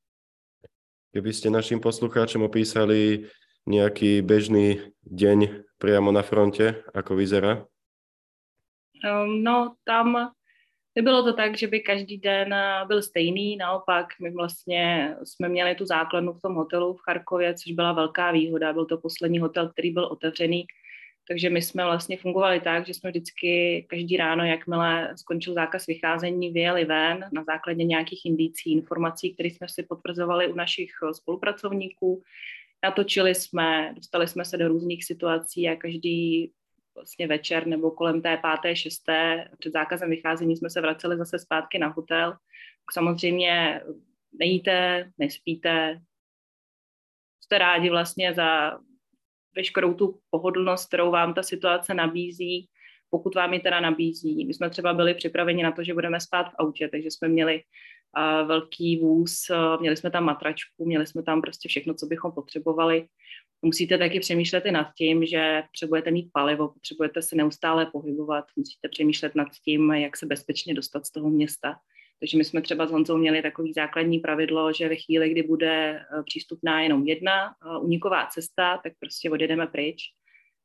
Kdybyste 1.13 1.51
našim 1.51 1.81
posluchačům 1.81 2.43
opísali 2.43 3.29
nejaký 3.67 4.23
bežný 4.23 4.95
deň 5.07 5.69
priamo 5.79 6.11
na 6.11 6.23
fronte, 6.23 6.83
ako 6.95 7.19
vyzerá? 7.19 7.67
Um, 9.03 9.43
no, 9.43 9.75
tam 9.83 10.31
nebylo 10.95 11.23
to 11.23 11.33
tak, 11.33 11.57
že 11.59 11.67
by 11.67 11.81
každý 11.81 12.19
den 12.19 12.53
eh, 12.53 12.85
byl 12.87 13.03
stejný, 13.03 13.57
naopak 13.57 14.07
my 14.21 14.31
vlastně 14.31 15.17
jsme 15.25 15.49
měli 15.49 15.75
tu 15.75 15.87
základnu 15.87 16.33
v 16.33 16.41
tom 16.41 16.55
hotelu 16.55 16.95
v 16.95 17.01
Charkově, 17.01 17.55
což 17.55 17.73
byla 17.73 17.93
velká 17.93 18.31
výhoda, 18.31 18.73
byl 18.73 18.87
to 18.87 18.99
poslední 18.99 19.39
hotel, 19.39 19.69
který 19.69 19.91
byl 19.91 20.05
otevřený, 20.05 20.67
takže 21.29 21.51
my 21.51 21.63
jsme 21.63 21.85
vlastně 21.85 22.17
fungovali 22.17 22.61
tak, 22.61 22.87
že 22.87 22.95
jsme 22.95 23.11
vždycky 23.11 23.87
každý 23.91 24.17
ráno, 24.17 24.45
jakmile 24.45 25.15
skončil 25.17 25.55
zákaz 25.55 25.87
vycházení, 25.87 26.51
vyjeli 26.51 26.85
ven 26.85 27.25
na 27.33 27.45
základě 27.45 27.85
nějakých 27.85 28.27
indicí, 28.27 28.73
informací, 28.73 29.35
které 29.35 29.49
jsme 29.49 29.69
si 29.69 29.83
potvrzovali 29.83 30.53
u 30.53 30.55
našich 30.55 30.91
eh, 31.03 31.15
spolupracovníků, 31.15 32.23
Natočili 32.83 33.35
jsme, 33.35 33.93
dostali 33.97 34.29
jsme 34.29 34.45
se 34.45 34.57
do 34.57 34.69
různých 34.69 35.05
situací 35.05 35.69
a 35.69 35.77
každý 35.77 36.53
vlastně 36.95 37.27
večer 37.27 37.67
nebo 37.67 37.91
kolem 37.91 38.23
té 38.23 38.37
páté, 38.37 38.77
šesté 38.77 39.49
před 39.59 39.73
zákazem 39.73 40.11
vycházení 40.11 40.57
jsme 40.57 40.71
se 40.71 40.81
vraceli 40.81 41.17
zase 41.17 41.39
zpátky 41.39 41.79
na 41.79 41.89
hotel. 41.89 42.35
Samozřejmě 42.93 43.83
nejíte, 44.41 45.11
nespíte, 45.19 46.01
jste 47.45 47.59
rádi 47.59 47.91
vlastně 47.91 48.35
za 48.35 48.79
veškerou 49.57 49.95
tu 49.95 50.21
pohodlnost, 50.31 50.89
kterou 50.89 51.11
vám 51.11 51.35
ta 51.35 51.43
situace 51.43 51.95
nabízí, 51.95 52.69
pokud 53.11 53.35
vám 53.35 53.55
ji 53.55 53.61
teda 53.61 53.81
nabízí. 53.81 54.45
My 54.47 54.55
jsme 54.55 54.71
třeba 54.71 54.95
byli 54.95 55.15
připraveni 55.15 55.63
na 55.63 55.73
to, 55.73 55.85
že 55.85 55.95
budeme 55.95 56.21
spát 56.21 56.45
v 56.45 56.55
autě, 56.59 56.89
takže 56.89 57.11
jsme 57.11 57.29
měli 57.29 57.63
a 58.15 58.43
velký 58.43 59.01
vůz, 59.01 59.51
měli 59.81 59.97
jsme 59.97 60.11
tam 60.11 60.25
matračku, 60.25 60.85
měli 60.85 61.07
jsme 61.07 61.23
tam 61.23 61.43
prostě 61.43 61.69
všechno, 61.69 61.95
co 61.95 62.07
bychom 62.07 62.33
potřebovali. 62.33 63.07
Musíte 63.63 63.99
taky 63.99 64.21
přemýšlet 64.21 64.67
i 64.67 64.71
nad 64.71 64.89
tím, 64.99 65.27
že 65.27 65.63
potřebujete 65.67 66.11
mít 66.11 66.31
palivo, 66.33 66.69
potřebujete 66.69 67.23
se 67.23 67.37
neustále 67.37 67.87
pohybovat, 67.87 68.45
musíte 68.57 68.89
přemýšlet 68.89 69.35
nad 69.35 69.49
tím, 69.65 69.91
jak 69.91 70.17
se 70.17 70.27
bezpečně 70.27 70.75
dostat 70.75 71.07
z 71.07 71.13
toho 71.13 71.31
města. 71.31 71.75
Takže 72.21 72.39
my 72.39 72.45
jsme 72.45 72.63
třeba 72.63 72.87
s 72.87 72.91
Honzou 72.91 73.17
měli 73.17 73.43
takový 73.43 73.73
základní 73.73 74.19
pravidlo, 74.19 74.73
že 74.73 74.89
ve 74.89 74.97
chvíli, 74.97 75.31
kdy 75.31 75.43
bude 75.43 76.01
přístupná 76.25 76.83
jenom 76.83 77.07
jedna 77.07 77.55
uniková 77.81 78.27
cesta, 78.27 78.81
tak 78.85 78.93
prostě 79.01 79.31
odjedeme 79.31 79.67
pryč 79.67 80.03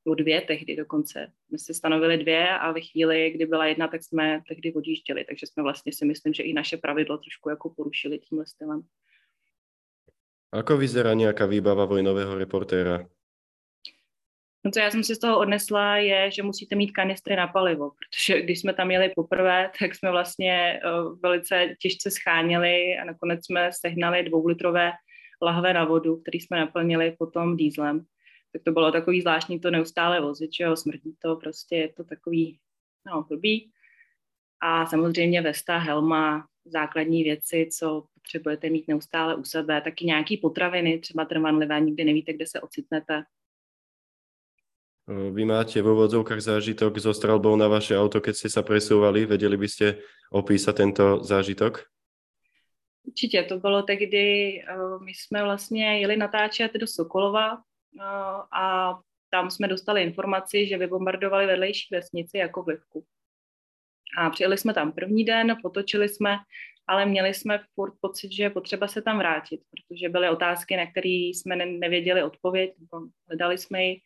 nebo 0.07 0.15
dvě 0.15 0.41
tehdy 0.41 0.75
dokonce. 0.75 1.31
My 1.51 1.59
si 1.59 1.73
stanovili 1.73 2.17
dvě 2.17 2.49
a 2.49 2.71
ve 2.71 2.81
chvíli, 2.81 3.31
kdy 3.31 3.45
byla 3.45 3.65
jedna, 3.65 3.87
tak 3.87 4.03
jsme 4.03 4.41
tehdy 4.47 4.73
odjížděli, 4.73 5.25
takže 5.25 5.47
jsme 5.47 5.63
vlastně 5.63 5.93
si 5.93 6.05
myslím, 6.05 6.33
že 6.33 6.43
i 6.43 6.53
naše 6.53 6.77
pravidlo 6.77 7.17
trošku 7.17 7.49
jako 7.49 7.69
porušili 7.69 8.19
tímhle 8.19 8.45
stylem. 8.47 8.81
Ako 10.51 10.77
vyzerá 10.77 11.13
nějaká 11.13 11.45
výbava 11.45 11.85
vojnového 11.85 12.35
reportéra? 12.39 13.03
No, 14.63 14.71
co 14.71 14.79
já 14.79 14.91
jsem 14.91 15.03
si 15.03 15.15
z 15.15 15.19
toho 15.19 15.39
odnesla, 15.39 15.97
je, 15.97 16.31
že 16.31 16.43
musíte 16.43 16.75
mít 16.75 16.91
kanistry 16.91 17.35
na 17.35 17.47
palivo, 17.47 17.91
protože 17.91 18.41
když 18.43 18.59
jsme 18.59 18.73
tam 18.73 18.91
jeli 18.91 19.11
poprvé, 19.15 19.71
tak 19.79 19.95
jsme 19.95 20.11
vlastně 20.11 20.79
uh, 20.79 21.19
velice 21.19 21.75
těžce 21.79 22.11
scháněli 22.11 22.97
a 23.01 23.05
nakonec 23.05 23.45
jsme 23.45 23.69
sehnali 23.73 24.23
dvoulitrové 24.23 24.91
lahve 25.41 25.73
na 25.73 25.85
vodu, 25.85 26.21
který 26.21 26.39
jsme 26.39 26.59
naplnili 26.59 27.15
potom 27.19 27.57
dýzlem 27.57 28.05
tak 28.57 28.63
to 28.63 28.71
bylo 28.71 28.91
takový 28.91 29.21
zvláštní 29.21 29.59
to 29.59 29.71
neustále 29.71 30.21
vozit, 30.21 30.53
že 30.53 30.63
jo, 30.63 30.75
smrdí 30.75 31.15
to, 31.21 31.35
prostě 31.35 31.75
je 31.75 31.93
to 31.93 32.03
takový, 32.03 32.59
no, 33.05 33.25
blbý. 33.29 33.71
A 34.61 34.85
samozřejmě 34.85 35.41
vesta, 35.41 35.77
helma, 35.77 36.47
základní 36.65 37.23
věci, 37.23 37.69
co 37.71 38.03
potřebujete 38.13 38.69
mít 38.69 38.87
neustále 38.87 39.35
u 39.35 39.43
sebe, 39.43 39.81
taky 39.81 40.05
nějaký 40.05 40.37
potraviny, 40.37 40.99
třeba 40.99 41.25
trvanlivé, 41.25 41.79
nikdy 41.79 42.03
nevíte, 42.03 42.33
kde 42.33 42.45
se 42.47 42.61
ocitnete. 42.61 43.23
Vy 45.07 45.45
máte 45.45 45.81
vo 45.81 45.95
vodzovkách 45.95 46.41
zážitok 46.41 46.99
so 46.99 47.15
strelbou 47.15 47.55
na 47.55 47.71
vaše 47.71 47.95
auto, 47.95 48.19
keď 48.19 48.35
ste 48.35 48.49
sa 48.51 48.59
presúvali. 48.59 49.23
Vedeli 49.23 49.55
by 49.55 49.67
ste 49.69 50.03
opísať 50.35 50.73
tento 50.75 51.23
zážitok? 51.23 51.87
Určitě, 53.07 53.43
to 53.43 53.59
bylo 53.59 53.81
tehdy, 53.81 54.59
my 55.05 55.11
jsme 55.11 55.43
vlastně 55.43 55.99
jeli 55.99 56.17
natáčet 56.17 56.73
do 56.73 56.87
Sokolova, 56.87 57.63
a 58.51 58.93
tam 59.29 59.51
jsme 59.51 59.67
dostali 59.67 60.03
informaci, 60.03 60.67
že 60.67 60.77
vybombardovali 60.77 61.45
vedlejší 61.45 61.87
vesnici 61.91 62.37
jako 62.37 62.63
vlivku. 62.63 63.05
A 64.17 64.29
přijeli 64.29 64.57
jsme 64.57 64.73
tam 64.73 64.91
první 64.91 65.25
den, 65.25 65.57
potočili 65.61 66.09
jsme, 66.09 66.37
ale 66.87 67.05
měli 67.05 67.33
jsme 67.33 67.59
furt 67.75 67.93
pocit, 68.01 68.31
že 68.31 68.43
je 68.43 68.49
potřeba 68.49 68.87
se 68.87 69.01
tam 69.01 69.17
vrátit, 69.17 69.61
protože 69.71 70.09
byly 70.09 70.29
otázky, 70.29 70.77
na 70.77 70.91
které 70.91 71.09
jsme 71.09 71.55
nevěděli 71.55 72.23
odpověď, 72.23 72.71
hledali 73.27 73.57
jsme 73.57 73.83
ji. 73.83 74.01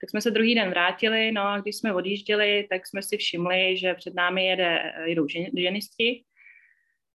Tak 0.00 0.10
jsme 0.10 0.20
se 0.20 0.30
druhý 0.30 0.54
den 0.54 0.70
vrátili, 0.70 1.32
no 1.32 1.42
a 1.42 1.60
když 1.60 1.76
jsme 1.76 1.94
odjížděli, 1.94 2.66
tak 2.70 2.86
jsme 2.86 3.02
si 3.02 3.16
všimli, 3.16 3.76
že 3.76 3.94
před 3.94 4.14
námi 4.14 4.46
jede, 4.46 4.92
jedou 5.04 5.26
ženisti 5.56 6.24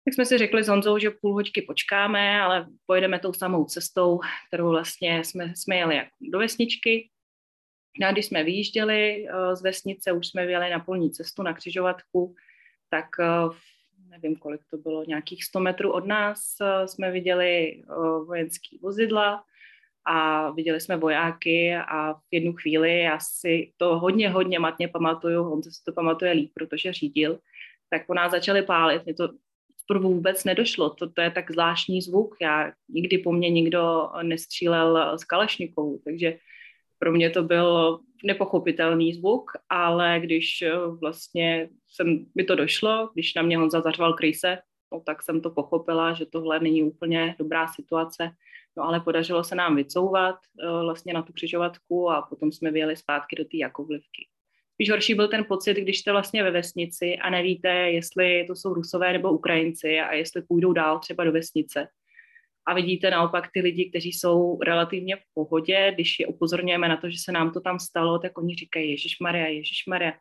tak 0.09 0.15
jsme 0.15 0.25
si 0.25 0.38
řekli 0.38 0.65
s 0.65 0.69
Honzou, 0.69 0.99
že 0.99 1.11
půl 1.11 1.33
hoďky 1.33 1.62
počkáme, 1.62 2.41
ale 2.41 2.67
pojedeme 2.87 3.19
tou 3.19 3.33
samou 3.33 3.65
cestou, 3.65 4.21
kterou 4.49 4.69
vlastně 4.69 5.25
jsme, 5.25 5.53
jsme 5.57 5.77
jeli 5.77 5.97
jako 5.97 6.11
do 6.21 6.38
vesničky. 6.38 7.11
No 8.00 8.09
a 8.09 8.12
když 8.12 8.27
jsme 8.27 8.45
vyjížděli 8.45 9.27
eh, 9.29 9.57
z 9.57 9.62
vesnice, 9.62 10.12
už 10.12 10.27
jsme 10.27 10.47
vyjeli 10.47 10.71
na 10.71 10.79
polní 10.79 11.11
cestu, 11.11 11.43
na 11.43 11.53
křižovatku, 11.53 12.35
tak 12.91 13.07
eh, 13.21 13.57
nevím, 14.09 14.37
kolik 14.37 14.61
to 14.71 14.77
bylo, 14.77 15.05
nějakých 15.05 15.45
100 15.45 15.61
metrů 15.61 15.93
od 15.93 16.07
nás 16.07 16.57
eh, 16.61 16.88
jsme 16.88 17.11
viděli 17.11 17.83
vojenský 18.27 18.79
vozidla 18.83 19.45
a 20.05 20.50
viděli 20.50 20.81
jsme 20.81 20.97
vojáky 20.97 21.77
a 21.77 22.15
v 22.15 22.21
jednu 22.31 22.53
chvíli, 22.53 23.00
já 23.00 23.19
si 23.21 23.73
to 23.77 23.99
hodně, 23.99 24.31
hodně 24.31 24.59
matně 24.59 24.88
pamatuju, 24.88 25.53
on 25.53 25.62
si 25.62 25.85
to 25.85 25.93
pamatuje 25.93 26.33
líp, 26.33 26.50
protože 26.55 26.93
řídil, 26.93 27.38
tak 27.91 28.07
po 28.07 28.15
nás 28.15 28.33
začali 28.33 28.62
pálit. 28.62 29.05
Mě 29.05 29.15
to 29.15 29.29
zprvu 29.88 30.14
vůbec 30.14 30.45
nedošlo. 30.45 30.90
To, 30.90 31.11
to 31.11 31.21
je 31.21 31.30
tak 31.30 31.50
zvláštní 31.50 32.02
zvuk. 32.02 32.37
Já 32.40 32.73
nikdy 32.88 33.18
po 33.18 33.33
mně 33.33 33.50
nikdo 33.50 34.11
nestřílel 34.23 35.18
z 35.18 35.25
kalašnikovou, 35.25 36.00
takže 36.04 36.38
pro 36.99 37.12
mě 37.12 37.30
to 37.30 37.42
byl 37.42 38.00
nepochopitelný 38.25 39.14
zvuk, 39.14 39.50
ale 39.68 40.21
když 40.21 40.62
eh, 40.62 40.73
vlastně 41.00 41.68
jsem, 41.88 42.26
mi 42.35 42.45
to 42.45 42.54
došlo, 42.54 43.11
když 43.14 43.35
na 43.35 43.42
mě 43.42 43.59
Honza 43.59 43.80
zařval 43.80 44.12
kryse, 44.12 44.59
no, 44.92 45.00
tak 45.00 45.23
jsem 45.23 45.40
to 45.40 45.50
pochopila, 45.50 46.12
že 46.12 46.26
tohle 46.26 46.61
není 46.61 46.83
úplně 46.83 47.35
dobrá 47.38 47.68
situace. 47.68 48.30
No 48.76 48.85
ale 48.85 49.00
podařilo 49.00 49.45
se 49.45 49.54
nám 49.54 49.76
vycouvat 49.76 50.35
uh, 50.35 50.83
vlastně 50.83 51.12
na 51.12 51.23
tu 51.23 51.33
křižovatku 51.33 52.11
a 52.11 52.23
potom 52.23 52.52
jsme 52.52 52.71
vyjeli 52.71 52.97
zpátky 52.97 53.37
do 53.37 53.45
té 53.45 53.57
Jakovlivky. 53.57 54.28
Spíš 54.79 54.91
horší 54.91 55.15
byl 55.15 55.29
ten 55.29 55.45
pocit, 55.45 55.75
když 55.75 55.99
jste 55.99 56.13
vlastně 56.13 56.43
ve 56.43 56.51
vesnici 56.51 57.17
a 57.17 57.31
nevíte, 57.31 57.69
jestli 57.69 58.45
to 58.47 58.57
jsou 58.57 58.75
Rusové 58.75 59.13
nebo 59.13 59.33
Ukrajinci 59.33 60.01
a 60.01 60.15
jestli 60.15 60.43
půjdou 60.43 60.73
dál 60.73 60.99
třeba 60.99 61.25
do 61.25 61.33
vesnice. 61.33 61.89
A 62.67 62.75
vidíte 62.75 63.11
naopak 63.11 63.49
ty 63.53 63.61
lidi, 63.61 63.91
kteří 63.91 64.13
jsou 64.13 64.59
relativně 64.61 65.17
v 65.17 65.23
pohodě, 65.35 65.91
když 65.95 66.21
je 66.21 66.27
upozorňujeme 66.27 66.89
na 66.89 66.97
to, 66.97 67.11
že 67.11 67.17
se 67.19 67.33
nám 67.33 67.53
to 67.53 67.61
tam 67.61 67.79
stalo, 67.79 68.19
tak 68.19 68.39
oni 68.39 68.55
říkají 68.55 68.91
Ježíš 68.91 69.21
Maria, 69.21 69.47
Ježíš 69.47 69.87
Maria. 69.89 70.13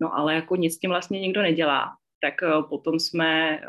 No 0.00 0.14
ale 0.14 0.34
jako 0.34 0.56
nic 0.56 0.74
s 0.74 0.78
tím 0.78 0.90
vlastně 0.90 1.20
nikdo 1.20 1.42
nedělá. 1.42 1.96
Tak 2.20 2.42
eh, 2.42 2.62
potom 2.68 3.00
jsme 3.00 3.60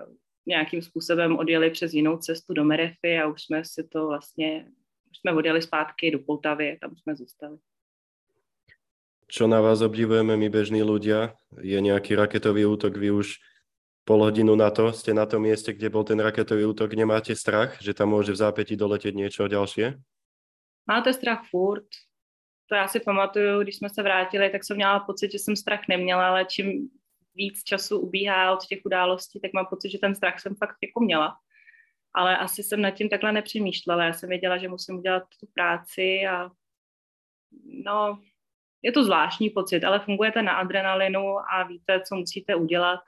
nějakým 0.45 0.81
způsobem 0.81 1.37
odjeli 1.37 1.69
přes 1.69 1.93
jinou 1.93 2.17
cestu 2.17 2.53
do 2.53 2.63
Merefy 2.63 3.19
a 3.19 3.27
už 3.27 3.43
jsme 3.43 3.65
si 3.65 3.87
to 3.87 4.07
vlastně, 4.07 4.65
už 5.11 5.17
jsme 5.17 5.33
odjeli 5.33 5.61
zpátky 5.61 6.11
do 6.11 6.19
Poltavy, 6.19 6.77
tam 6.81 6.95
jsme 6.95 7.15
zůstali 7.15 7.57
čo 9.33 9.49
na 9.49 9.57
vás 9.65 9.81
obdivujeme 9.81 10.37
my 10.37 10.47
bežní 10.53 10.85
ľudia, 10.85 11.33
je 11.57 11.73
nejaký 11.81 12.13
raketový 12.13 12.69
útok, 12.69 13.01
vy 13.01 13.09
už 13.09 13.41
pol 14.05 14.21
hodinu 14.21 14.53
na 14.53 14.69
to 14.69 14.93
ste 14.93 15.09
na 15.09 15.25
tom 15.25 15.49
mieste, 15.49 15.73
kde 15.73 15.89
bol 15.89 16.05
ten 16.05 16.21
raketový 16.21 16.69
útok, 16.69 16.93
nemáte 16.93 17.33
strach, 17.33 17.81
že 17.81 17.97
tam 17.97 18.13
môže 18.13 18.29
v 18.29 18.41
zápäti 18.45 18.77
doletět 18.77 19.17
niečo 19.17 19.49
ďalšie? 19.49 19.97
Máte 20.85 21.13
strach 21.13 21.49
furt. 21.49 21.87
To 22.69 22.75
já 22.75 22.87
si 22.87 22.99
pamatuju, 22.99 23.61
když 23.63 23.75
jsme 23.75 23.89
se 23.89 24.03
vrátili, 24.03 24.49
tak 24.49 24.63
jsem 24.63 24.77
měla 24.77 24.99
pocit, 24.99 25.31
že 25.31 25.39
jsem 25.39 25.55
strach 25.55 25.81
neměla, 25.89 26.27
ale 26.27 26.45
čím 26.45 26.89
víc 27.35 27.63
času 27.63 27.99
ubíhá 27.99 28.53
od 28.53 28.65
těch 28.65 28.79
událostí, 28.85 29.39
tak 29.39 29.53
mám 29.53 29.65
pocit, 29.65 29.89
že 29.89 29.97
ten 29.97 30.15
strach 30.15 30.39
jsem 30.39 30.55
fakt 30.55 30.77
jako 30.83 30.99
měla. 30.99 31.35
Ale 32.13 32.37
asi 32.37 32.63
jsem 32.63 32.81
nad 32.81 32.91
tím 32.91 33.09
takhle 33.09 33.31
nepřemýšlela. 33.31 34.03
Já 34.03 34.13
jsem 34.13 34.29
věděla, 34.29 34.57
že 34.57 34.69
musím 34.69 34.95
udělat 34.95 35.23
tu 35.39 35.47
práci 35.53 36.27
a 36.29 36.49
no, 37.85 38.19
je 38.83 38.91
to 38.91 39.03
zvláštní 39.03 39.49
pocit, 39.49 39.83
ale 39.83 39.99
fungujete 39.99 40.41
na 40.41 40.53
adrenalinu 40.53 41.39
a 41.53 41.63
víte, 41.63 42.01
co 42.07 42.15
musíte 42.15 42.55
udělat. 42.55 42.99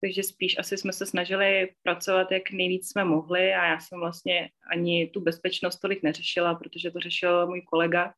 Takže 0.00 0.22
spíš 0.22 0.58
asi 0.58 0.78
jsme 0.78 0.92
se 0.92 1.06
snažili 1.06 1.74
pracovat, 1.82 2.30
jak 2.30 2.50
nejvíc 2.50 2.88
jsme 2.88 3.04
mohli 3.04 3.54
a 3.54 3.66
já 3.66 3.80
jsem 3.80 4.00
vlastně 4.00 4.50
ani 4.72 5.06
tu 5.06 5.20
bezpečnost 5.20 5.78
tolik 5.78 6.02
neřešila, 6.02 6.54
protože 6.54 6.90
to 6.90 7.00
řešil 7.00 7.46
můj 7.46 7.62
kolega. 7.62 8.14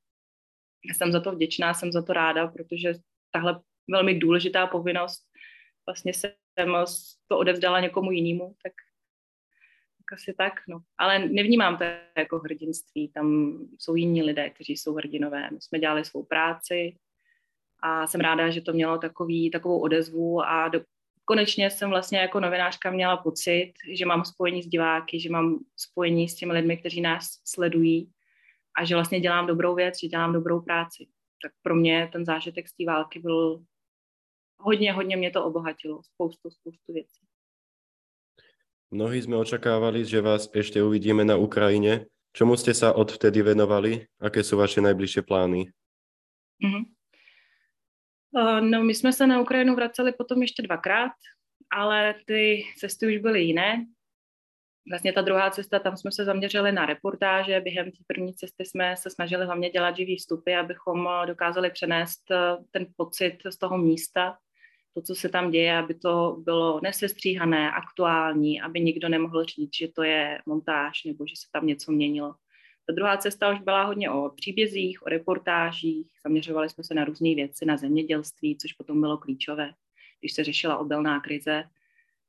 Já 0.89 0.95
jsem 0.95 1.13
za 1.13 1.21
to 1.21 1.33
vděčná, 1.33 1.75
jsem 1.75 1.93
za 1.93 2.03
to 2.03 2.13
ráda, 2.13 2.47
protože 2.47 2.95
tahle 3.31 3.61
velmi 3.91 4.19
důležitá 4.19 4.67
povinnost 4.67 5.23
vlastně 5.87 6.15
jsem 6.15 6.33
to 7.29 7.39
odevzdala 7.39 7.81
někomu 7.81 8.13
jinému, 8.13 8.55
tak 8.63 8.73
asi 10.13 10.35
tak, 10.39 10.53
no. 10.69 10.81
Ale 10.99 11.19
nevnímám 11.19 11.79
to 11.79 11.85
jako 12.19 12.39
hrdinství, 12.39 13.09
tam 13.09 13.59
jsou 13.79 13.95
jiní 13.95 14.23
lidé, 14.23 14.51
kteří 14.51 14.77
jsou 14.77 14.95
hrdinové. 14.95 15.51
My 15.51 15.61
jsme 15.61 15.79
dělali 15.79 16.05
svou 16.05 16.25
práci 16.25 16.97
a 17.83 18.07
jsem 18.07 18.21
ráda, 18.21 18.51
že 18.51 18.61
to 18.61 18.73
mělo 18.73 18.99
takový, 18.99 19.51
takovou 19.51 19.81
odezvu 19.81 20.43
a 20.43 20.69
do, 20.69 20.81
konečně 21.25 21.71
jsem 21.71 21.91
vlastně 21.91 22.19
jako 22.19 22.41
novinářka 22.41 22.91
měla 22.91 23.17
pocit, 23.17 23.73
že 23.93 24.07
mám 24.07 24.25
spojení 24.25 24.63
s 24.63 24.67
diváky, 24.67 25.21
že 25.21 25.31
mám 25.31 25.59
spojení 25.77 26.29
s 26.29 26.35
těmi 26.35 26.53
lidmi, 26.53 26.77
kteří 26.77 27.01
nás 27.01 27.29
sledují 27.45 28.13
a 28.79 28.85
že 28.85 28.95
vlastně 28.95 29.21
dělám 29.21 29.47
dobrou 29.47 29.75
věc, 29.75 29.95
že 30.03 30.09
dělám 30.09 30.33
dobrou 30.33 30.61
práci. 30.61 31.07
Tak 31.43 31.53
pro 31.63 31.75
mě 31.75 32.09
ten 32.13 32.25
zážitek 32.25 32.69
z 32.69 32.77
té 32.77 32.85
války 32.87 33.19
byl 33.19 33.65
hodně, 34.59 34.93
hodně 34.93 35.17
mě 35.17 35.31
to 35.31 35.45
obohatilo, 35.45 36.03
spoustu, 36.03 36.51
spoustu 36.51 36.93
věcí. 36.93 37.27
Mnohí 38.93 39.25
sme 39.25 39.41
očakávali, 39.41 40.05
že 40.05 40.21
vás 40.21 40.53
ešte 40.53 40.77
uvidíme 40.85 41.25
na 41.25 41.41
Ukrajine. 41.41 42.13
Čomu 42.37 42.61
ste 42.61 42.77
sa 42.77 42.93
odvtedy 42.93 43.41
venovali? 43.41 44.05
Aké 44.21 44.45
sú 44.45 44.61
vaše 44.61 44.85
najbližšie 44.85 45.25
plány? 45.25 45.73
Mm-hmm. 46.61 46.85
No, 48.69 48.85
my 48.85 48.95
jsme 48.95 49.13
se 49.13 49.27
na 49.27 49.41
Ukrajinu 49.41 49.75
vraceli 49.75 50.13
potom 50.13 50.43
ještě 50.43 50.63
dvakrát, 50.63 51.13
ale 51.73 52.15
ty 52.27 52.65
cesty 52.77 53.07
už 53.07 53.19
byly 53.19 53.43
jiné. 53.43 53.87
Vlastně 54.89 55.13
ta 55.13 55.23
druhá 55.23 55.51
cesta, 55.51 55.79
tam 55.79 55.97
jsme 55.97 56.13
se 56.13 56.25
zaměřili 56.25 56.73
na 56.73 56.87
reportáže. 56.87 57.61
Během 57.61 57.91
té 57.91 57.99
první 58.07 58.35
cesty 58.35 58.65
jsme 58.65 58.97
se 58.97 59.11
snažili 59.11 59.47
hlavně 59.47 59.71
dělat 59.71 59.97
živý 59.97 60.17
vstupy, 60.17 60.55
abychom 60.55 61.09
dokázali 61.27 61.71
přenést 61.71 62.21
ten 62.71 62.87
pocit 62.97 63.39
z 63.51 63.59
toho 63.59 63.79
místa, 63.79 64.37
to, 64.95 65.03
co 65.03 65.15
se 65.15 65.29
tam 65.29 65.51
děje, 65.51 65.77
aby 65.77 65.95
to 65.95 66.37
bylo 66.45 66.81
nesestříhané, 66.83 67.71
aktuální, 67.71 68.61
aby 68.61 68.81
nikdo 68.81 69.09
nemohl 69.09 69.45
říct, 69.45 69.77
že 69.77 69.89
to 69.89 70.03
je 70.03 70.39
montáž 70.47 71.05
nebo 71.05 71.27
že 71.27 71.37
se 71.37 71.47
tam 71.53 71.67
něco 71.67 71.93
měnilo. 71.93 72.35
Ta 72.87 72.93
druhá 72.93 73.17
cesta 73.17 73.53
už 73.53 73.61
byla 73.61 73.85
hodně 73.85 74.11
o 74.11 74.31
příbězích, 74.37 75.03
o 75.03 75.09
reportážích, 75.09 76.13
zaměřovali 76.25 76.69
jsme 76.69 76.85
se 76.85 76.95
na 76.95 77.05
různé 77.05 77.35
věci, 77.35 77.67
na 77.67 77.77
zemědělství, 77.77 78.59
což 78.59 78.73
potom 78.73 79.01
bylo 79.01 79.19
klíčové, 79.19 79.75
když 80.21 80.33
se 80.33 80.45
řešila 80.45 80.77
obelná 80.77 81.21
krize, 81.21 81.65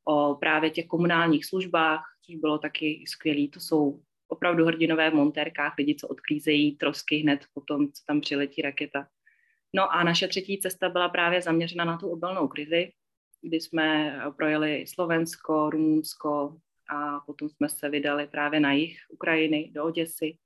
o 0.05 0.36
právě 0.36 0.70
těch 0.70 0.88
komunálních 0.88 1.46
službách, 1.46 2.03
což 2.25 2.36
bylo 2.36 2.58
taky 2.58 3.03
skvělé. 3.08 3.48
To 3.48 3.60
jsou 3.60 4.01
opravdu 4.27 4.65
hrdinové 4.65 5.12
v 5.12 5.13
montérkách, 5.13 5.74
lidi, 5.77 5.96
co 5.96 6.08
odklízejí 6.08 6.77
trosky 6.77 7.15
hned 7.17 7.46
po 7.53 7.62
tom, 7.62 7.88
co 7.88 8.03
tam 8.08 8.22
přiletí 8.22 8.62
raketa. 8.62 9.08
No 9.75 9.94
a 9.94 10.03
naše 10.03 10.27
třetí 10.27 10.60
cesta 10.60 10.89
byla 10.89 11.10
právě 11.10 11.42
zaměřena 11.42 11.86
na 11.86 11.98
tu 11.98 12.10
obilnou 12.10 12.48
krizi, 12.48 12.92
kdy 13.42 13.60
jsme 13.60 14.20
projeli 14.38 14.86
Slovensko, 14.88 15.70
Rumunsko 15.70 16.58
a 16.89 17.20
potom 17.20 17.50
jsme 17.50 17.70
se 17.70 17.89
vydali 17.89 18.27
právě 18.27 18.60
na 18.60 18.72
jih 18.72 19.00
Ukrajiny, 19.10 19.72
do 19.74 19.84
Oděsy. 19.84 20.38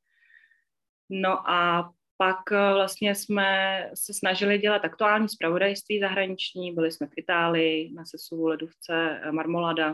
No 1.10 1.50
a 1.50 1.90
pak 2.18 2.52
eh, 2.52 2.74
vlastně 2.74 3.16
jsme 3.16 3.82
se 3.94 4.14
snažili 4.14 4.58
dělat 4.58 4.86
aktuální 4.86 5.30
zpravodajství 5.30 6.00
zahraniční, 6.00 6.72
byli 6.74 6.92
jsme 6.92 7.08
v 7.08 7.18
Itálii, 7.18 7.94
na 7.94 8.06
sesuvu 8.06 8.46
ledovce 8.46 9.20
eh, 9.24 9.32
Marmolada, 9.32 9.94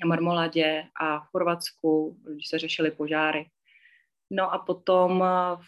na 0.00 0.06
Marmoladě 0.06 0.84
a 1.00 1.20
v 1.20 1.26
Chorvatsku, 1.26 2.20
když 2.32 2.48
se 2.48 2.58
řešily 2.58 2.90
požáry. 2.90 3.50
No 4.30 4.52
a 4.52 4.58
potom 4.58 5.22
eh, 5.22 5.64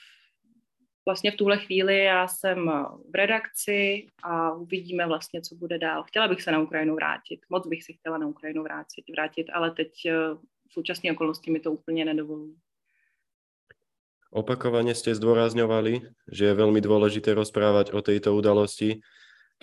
vlastně 1.07 1.31
v 1.31 1.37
tuhle 1.37 1.59
chvíli 1.59 1.99
já 2.05 2.29
jsem 2.29 2.71
v 3.11 3.15
redakci 3.15 4.07
a 4.23 4.53
uvidíme 4.53 5.07
vlastně, 5.07 5.41
co 5.41 5.55
bude 5.55 5.79
dál. 5.79 6.03
Chtěla 6.03 6.29
bych 6.29 6.43
se 6.43 6.51
na 6.53 6.59
Ukrajinu 6.59 6.95
vrátit, 6.95 7.41
moc 7.51 7.67
bych 7.67 7.83
si 7.83 7.93
chtěla 7.93 8.19
na 8.19 8.27
Ukrajinu 8.27 8.63
vrátit, 8.63 9.05
vrátit 9.11 9.47
ale 9.53 9.71
teď 9.71 9.91
v 10.69 10.73
současné 10.73 11.13
okolnosti 11.13 11.51
mi 11.51 11.61
to 11.61 11.73
úplně 11.73 12.05
nedovolují. 12.05 12.57
Opakovane 14.37 14.93
ste 14.93 15.17
zdôrazňovali, 15.17 16.13
že 16.29 16.45
je 16.51 16.55
veľmi 16.59 16.83
dôležité 16.83 17.33
rozprávať 17.33 17.95
o 17.97 18.05
tejto 18.05 18.37
udalosti, 18.37 19.01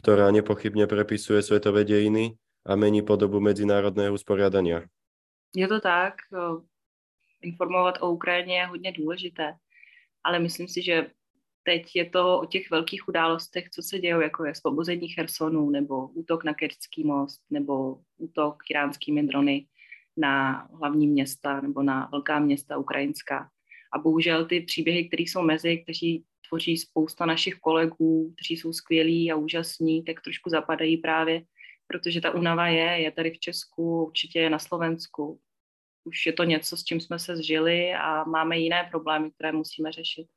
ktorá 0.01 0.33
nepochybne 0.33 0.89
prepisuje 0.89 1.45
svetové 1.45 1.85
dejiny 1.85 2.39
a 2.65 2.73
mení 2.73 3.05
podobu 3.05 3.37
medzinárodného 3.37 4.15
usporiadania. 4.15 4.87
Je 5.53 5.67
to 5.67 5.77
tak. 5.77 6.25
Informovat 7.43 8.01
o 8.01 8.11
Ukrajině 8.17 8.55
je 8.57 8.65
hodně 8.65 8.91
důležité, 8.91 9.53
ale 10.23 10.39
myslím 10.39 10.67
si, 10.67 10.81
že 10.81 11.11
teď 11.63 11.95
je 11.95 12.09
to 12.09 12.39
o 12.39 12.45
těch 12.45 12.71
velkých 12.71 13.07
událostech, 13.07 13.69
co 13.69 13.81
se 13.81 13.99
dějí, 13.99 14.13
jako 14.21 14.45
je 14.45 14.55
svobození 14.55 15.07
Chersonu, 15.07 15.69
nebo 15.69 16.07
útok 16.07 16.43
na 16.43 16.53
Kerčský 16.53 17.03
most, 17.03 17.41
nebo 17.49 17.97
útok 18.17 18.63
iránskými 18.69 19.23
drony 19.23 19.67
na 20.17 20.67
hlavní 20.79 21.07
města, 21.07 21.61
nebo 21.61 21.83
na 21.83 22.09
velká 22.11 22.39
města 22.39 22.77
ukrajinská. 22.77 23.49
A 23.93 23.99
bohužel 23.99 24.45
ty 24.45 24.61
příběhy, 24.61 25.07
které 25.07 25.23
jsou 25.23 25.41
mezi, 25.41 25.77
kteří 25.77 26.23
tvoří 26.49 26.77
spousta 26.77 27.25
našich 27.25 27.55
kolegů, 27.55 28.33
kteří 28.35 28.57
jsou 28.57 28.73
skvělí 28.73 29.31
a 29.31 29.35
úžasní, 29.35 30.03
tak 30.03 30.21
trošku 30.21 30.49
zapadají 30.49 30.97
právě, 30.97 31.41
protože 31.87 32.21
ta 32.21 32.31
únava 32.31 32.67
je, 32.67 33.01
je 33.01 33.11
tady 33.11 33.31
v 33.31 33.39
Česku, 33.39 34.05
určitě 34.05 34.39
je 34.39 34.49
na 34.49 34.59
Slovensku. 34.59 35.39
Už 36.03 36.25
je 36.25 36.33
to 36.33 36.43
něco, 36.43 36.77
s 36.77 36.83
čím 36.83 37.01
jsme 37.01 37.19
se 37.19 37.35
zžili 37.35 37.93
a 37.93 38.23
máme 38.23 38.57
jiné 38.57 38.87
problémy, 38.91 39.31
které 39.31 39.51
musíme 39.51 39.91
řešit. 39.91 40.27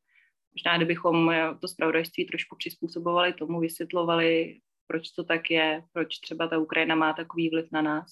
Možná, 0.57 0.77
kdybychom 0.77 1.33
to 1.61 1.69
zpravodajství 1.69 2.25
trošku 2.27 2.57
přizpůsobovali 2.57 3.33
tomu, 3.33 3.61
vysvětlovali, 3.61 4.61
proč 4.87 5.11
to 5.11 5.25
tak 5.25 5.51
je, 5.51 5.83
proč 5.93 6.19
třeba 6.19 6.49
ta 6.49 6.59
Ukrajina 6.59 6.95
má 6.95 7.13
takový 7.13 7.51
vliv 7.51 7.67
na 7.73 7.83
nás, 7.83 8.07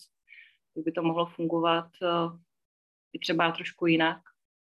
tak 0.74 0.84
by 0.84 0.92
to 0.92 1.02
mohlo 1.02 1.26
fungovat 1.26 1.88
eh, 2.02 2.38
i 3.12 3.18
třeba 3.18 3.52
trošku 3.52 3.86
jinak 3.86 4.18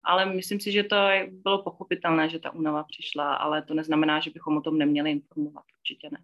ale 0.08 0.35
myslím 0.35 0.61
si, 0.61 0.73
že 0.73 0.82
to 0.82 0.97
bylo 1.44 1.62
pochopitelné, 1.62 2.28
že 2.28 2.38
ta 2.38 2.50
únava 2.50 2.85
přišla, 2.85 3.35
ale 3.35 3.62
to 3.62 3.75
neznamená, 3.75 4.20
že 4.20 4.30
bychom 4.30 4.56
o 4.56 4.61
tom 4.61 4.78
neměli 4.78 5.11
informovat, 5.11 5.64
určitě 5.80 6.08
ne. 6.12 6.18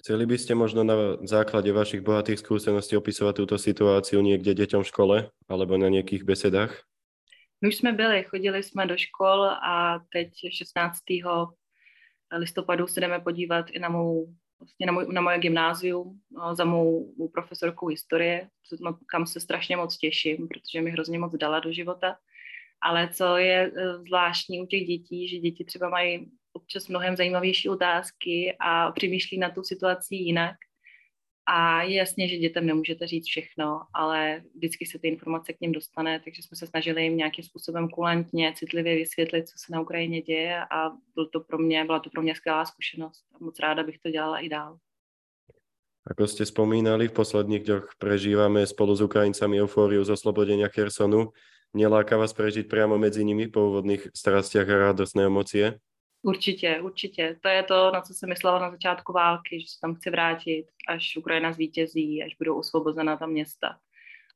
Chceli 0.00 0.24
by 0.26 0.38
ste 0.40 0.56
možno 0.56 0.80
na 0.80 1.20
základe 1.28 1.68
vašich 1.76 2.00
bohatých 2.00 2.40
skúseností 2.40 2.96
opisovať 2.96 3.36
túto 3.36 3.60
situáciu 3.60 4.24
niekde 4.24 4.56
deťom 4.56 4.80
v 4.80 4.88
škole 4.88 5.16
alebo 5.44 5.76
na 5.76 5.92
nejakých 5.92 6.24
besedách? 6.24 6.72
My 7.62 7.68
už 7.68 7.76
jsme 7.76 7.92
byli, 7.92 8.24
chodili 8.24 8.62
jsme 8.62 8.86
do 8.86 8.96
škol 8.96 9.44
a 9.44 10.00
teď 10.12 10.32
16. 10.52 10.98
listopadu 12.32 12.86
se 12.86 13.00
jdeme 13.00 13.20
podívat 13.20 13.70
i 13.70 13.78
na 13.78 13.88
mou 13.88 14.34
vlastně 14.60 14.86
na, 14.86 14.92
můj, 14.92 15.06
na 15.12 15.20
moje 15.20 15.38
gymnázium 15.38 16.20
no, 16.30 16.54
za 16.54 16.64
mou, 16.64 17.14
mou 17.18 17.28
profesorku 17.28 17.86
historie, 17.86 18.48
kam 19.06 19.26
se 19.26 19.40
strašně 19.40 19.76
moc 19.76 19.96
těším, 19.96 20.48
protože 20.48 20.80
mi 20.80 20.90
hrozně 20.90 21.18
moc 21.18 21.32
dala 21.36 21.60
do 21.60 21.72
života. 21.72 22.16
Ale 22.82 23.08
co 23.12 23.36
je 23.36 23.72
e, 23.76 23.98
zvláštní 23.98 24.60
u 24.60 24.66
těch 24.66 24.86
dětí, 24.86 25.28
že 25.28 25.38
děti 25.38 25.64
třeba 25.64 25.88
mají 25.88 26.30
občas 26.52 26.88
mnohem 26.88 27.16
zajímavější 27.16 27.68
otázky 27.68 28.56
a 28.60 28.92
přemýšlí 28.92 29.38
na 29.38 29.50
tu 29.50 29.62
situaci 29.62 30.14
jinak. 30.14 30.56
A 31.50 31.82
je 31.82 31.98
jasně, 31.98 32.28
že 32.28 32.36
dětem 32.36 32.66
nemůžete 32.66 33.06
říct 33.06 33.26
všechno, 33.26 33.82
ale 33.94 34.42
vždycky 34.54 34.86
se 34.86 34.98
ty 34.98 35.08
informace 35.08 35.52
k 35.52 35.60
ním 35.60 35.72
dostane, 35.72 36.20
takže 36.24 36.42
jsme 36.42 36.56
se 36.56 36.66
snažili 36.66 37.02
jim 37.02 37.16
nějakým 37.16 37.44
způsobem 37.44 37.88
kulantně, 37.88 38.52
citlivě 38.56 38.96
vysvětlit, 38.96 39.48
co 39.48 39.58
se 39.58 39.72
na 39.72 39.80
Ukrajině 39.80 40.22
děje 40.22 40.64
a 40.70 40.90
byl 41.14 41.26
to 41.26 41.40
pro 41.40 41.58
mě, 41.58 41.84
byla 41.84 41.98
to 42.00 42.10
pro 42.10 42.22
mě 42.22 42.34
skvělá 42.34 42.64
zkušenost 42.64 43.24
a 43.34 43.44
moc 43.44 43.58
ráda 43.58 43.82
bych 43.82 43.98
to 43.98 44.10
dělala 44.10 44.38
i 44.38 44.48
dál. 44.48 44.78
Ako 46.00 46.26
ste 46.26 46.48
spomínali, 46.48 47.12
v 47.12 47.18
posledných 47.18 47.62
dňoch 47.66 47.86
prežívame 48.00 48.64
spolu 48.64 48.96
s 48.96 49.04
Ukrajincami 49.04 49.60
eufóriu 49.60 50.00
z 50.00 50.16
oslobodenia 50.16 50.72
Kersonu. 50.72 51.36
Neláka 51.76 52.16
vás 52.16 52.32
prežiť 52.32 52.66
priamo 52.66 52.96
medzi 52.96 53.20
nimi 53.20 53.46
po 53.52 53.68
úvodných 53.68 54.10
strastiach 54.10 54.66
a 54.66 54.90
radostné 54.90 55.28
emócie? 55.28 55.76
Určitě, 56.22 56.80
určitě. 56.80 57.38
To 57.42 57.48
je 57.48 57.62
to, 57.62 57.90
na 57.90 58.00
co 58.00 58.14
jsem 58.14 58.28
myslela 58.28 58.58
na 58.58 58.70
začátku 58.70 59.12
války, 59.12 59.60
že 59.60 59.66
se 59.68 59.80
tam 59.80 59.94
chci 59.94 60.10
vrátit, 60.10 60.66
až 60.88 61.16
Ukrajina 61.16 61.52
zvítězí, 61.52 62.22
až 62.22 62.36
budou 62.38 62.58
osvobozena 62.58 63.16
ta 63.16 63.26
města. 63.26 63.78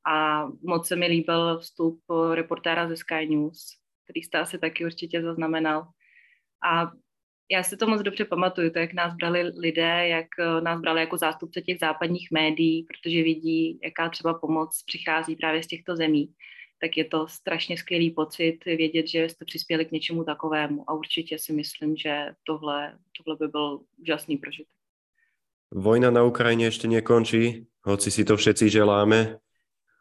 A 0.07 0.47
moc 0.63 0.89
se 0.89 0.97
mi 0.97 1.07
líbil 1.07 1.59
vstup 1.59 2.01
reportéra 2.35 2.89
ze 2.89 2.97
Sky 2.97 3.27
News, 3.27 3.77
který 4.05 4.23
jste 4.23 4.39
asi 4.39 4.59
taky 4.59 4.85
určitě 4.85 5.23
zaznamenal. 5.23 5.87
A 6.65 6.91
já 7.51 7.63
si 7.63 7.77
to 7.77 7.87
moc 7.87 8.03
dobře 8.03 8.25
pamatuju, 8.25 8.71
to, 8.71 8.79
jak 8.79 8.93
nás 8.93 9.15
brali 9.15 9.43
lidé, 9.43 10.09
jak 10.09 10.27
nás 10.61 10.81
brali 10.81 11.01
jako 11.01 11.17
zástupce 11.17 11.63
těch 11.63 11.79
západních 11.81 12.29
médií, 12.31 12.83
protože 12.83 13.23
vidí, 13.23 13.79
jaká 13.83 14.09
třeba 14.09 14.35
pomoc 14.35 14.83
přichází 14.87 15.37
právě 15.37 15.63
z 15.63 15.67
těchto 15.67 15.97
zemí 15.97 16.35
tak 16.85 16.97
je 16.97 17.05
to 17.05 17.25
strašně 17.29 17.81
skvělý 17.81 18.11
pocit 18.11 18.65
vědět, 18.65 19.09
že 19.09 19.29
jste 19.29 19.45
přispěli 19.45 19.85
k 19.85 19.93
něčemu 19.93 20.25
takovému. 20.25 20.85
A 20.91 20.93
určitě 20.93 21.39
si 21.39 21.53
myslím, 21.53 21.97
že 21.97 22.37
tohle, 22.45 22.99
tohle 23.17 23.37
by 23.41 23.49
byl 23.49 23.81
úžasný 23.97 24.37
prožitek. 24.37 24.69
Vojna 25.73 26.13
na 26.13 26.23
Ukrajine 26.29 26.69
ešte 26.69 26.87
nekončí, 26.87 27.67
hoci 27.83 28.09
si 28.13 28.23
to 28.23 28.37
všetci 28.37 28.69
želáme. 28.69 29.41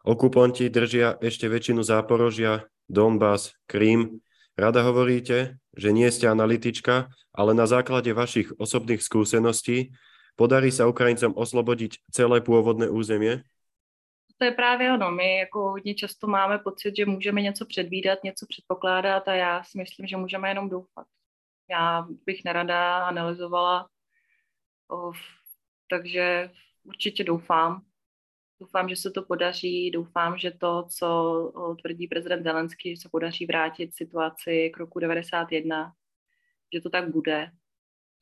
Okupanti 0.03 0.67
držia 0.67 1.15
ešte 1.23 1.47
väčšinu 1.47 1.81
Záporožia, 1.87 2.67
Donbass, 2.91 3.55
Krím. 3.65 4.19
Rada 4.59 4.83
hovoríte, 4.83 5.57
že 5.73 5.89
nie 5.95 6.11
ste 6.11 6.27
analytička, 6.27 7.09
ale 7.31 7.51
na 7.55 7.65
základe 7.65 8.11
vašich 8.11 8.53
osobných 8.59 9.01
skúseností 9.01 9.95
podarí 10.35 10.69
sa 10.69 10.85
Ukrajincom 10.85 11.33
oslobodiť 11.33 12.05
celé 12.11 12.43
pôvodné 12.43 12.91
územie? 12.91 13.41
To 14.37 14.45
je 14.45 14.51
právě 14.51 14.93
ono. 14.93 15.11
My 15.11 15.37
jako 15.37 15.59
hodně 15.59 15.95
často 15.95 16.27
máme 16.27 16.59
pocit, 16.59 16.95
že 16.95 17.05
můžeme 17.05 17.41
něco 17.41 17.65
předvídat, 17.65 18.23
něco 18.23 18.45
předpokládat 18.49 19.27
a 19.27 19.33
já 19.33 19.63
si 19.63 19.77
myslím, 19.77 20.07
že 20.07 20.17
můžeme 20.17 20.49
jenom 20.49 20.69
doufat. 20.69 21.07
Já 21.69 22.07
bych 22.25 22.43
nerada 22.43 23.05
analyzovala, 23.05 23.89
takže 25.89 26.51
určitě 26.83 27.23
doufám. 27.23 27.85
Doufám, 28.59 28.89
že 28.89 28.95
se 28.95 29.11
to 29.11 29.23
podaří, 29.23 29.91
doufám, 29.91 30.37
že 30.37 30.51
to, 30.51 30.87
co 30.97 31.75
tvrdí 31.81 32.07
prezident 32.07 32.43
Zelenský, 32.43 32.95
že 32.95 33.01
se 33.01 33.09
podaří 33.11 33.45
vrátit 33.45 33.95
situaci 33.95 34.71
k 34.73 34.77
roku 34.77 34.99
91, 34.99 35.93
že 36.73 36.81
to 36.81 36.89
tak 36.89 37.11
bude 37.11 37.51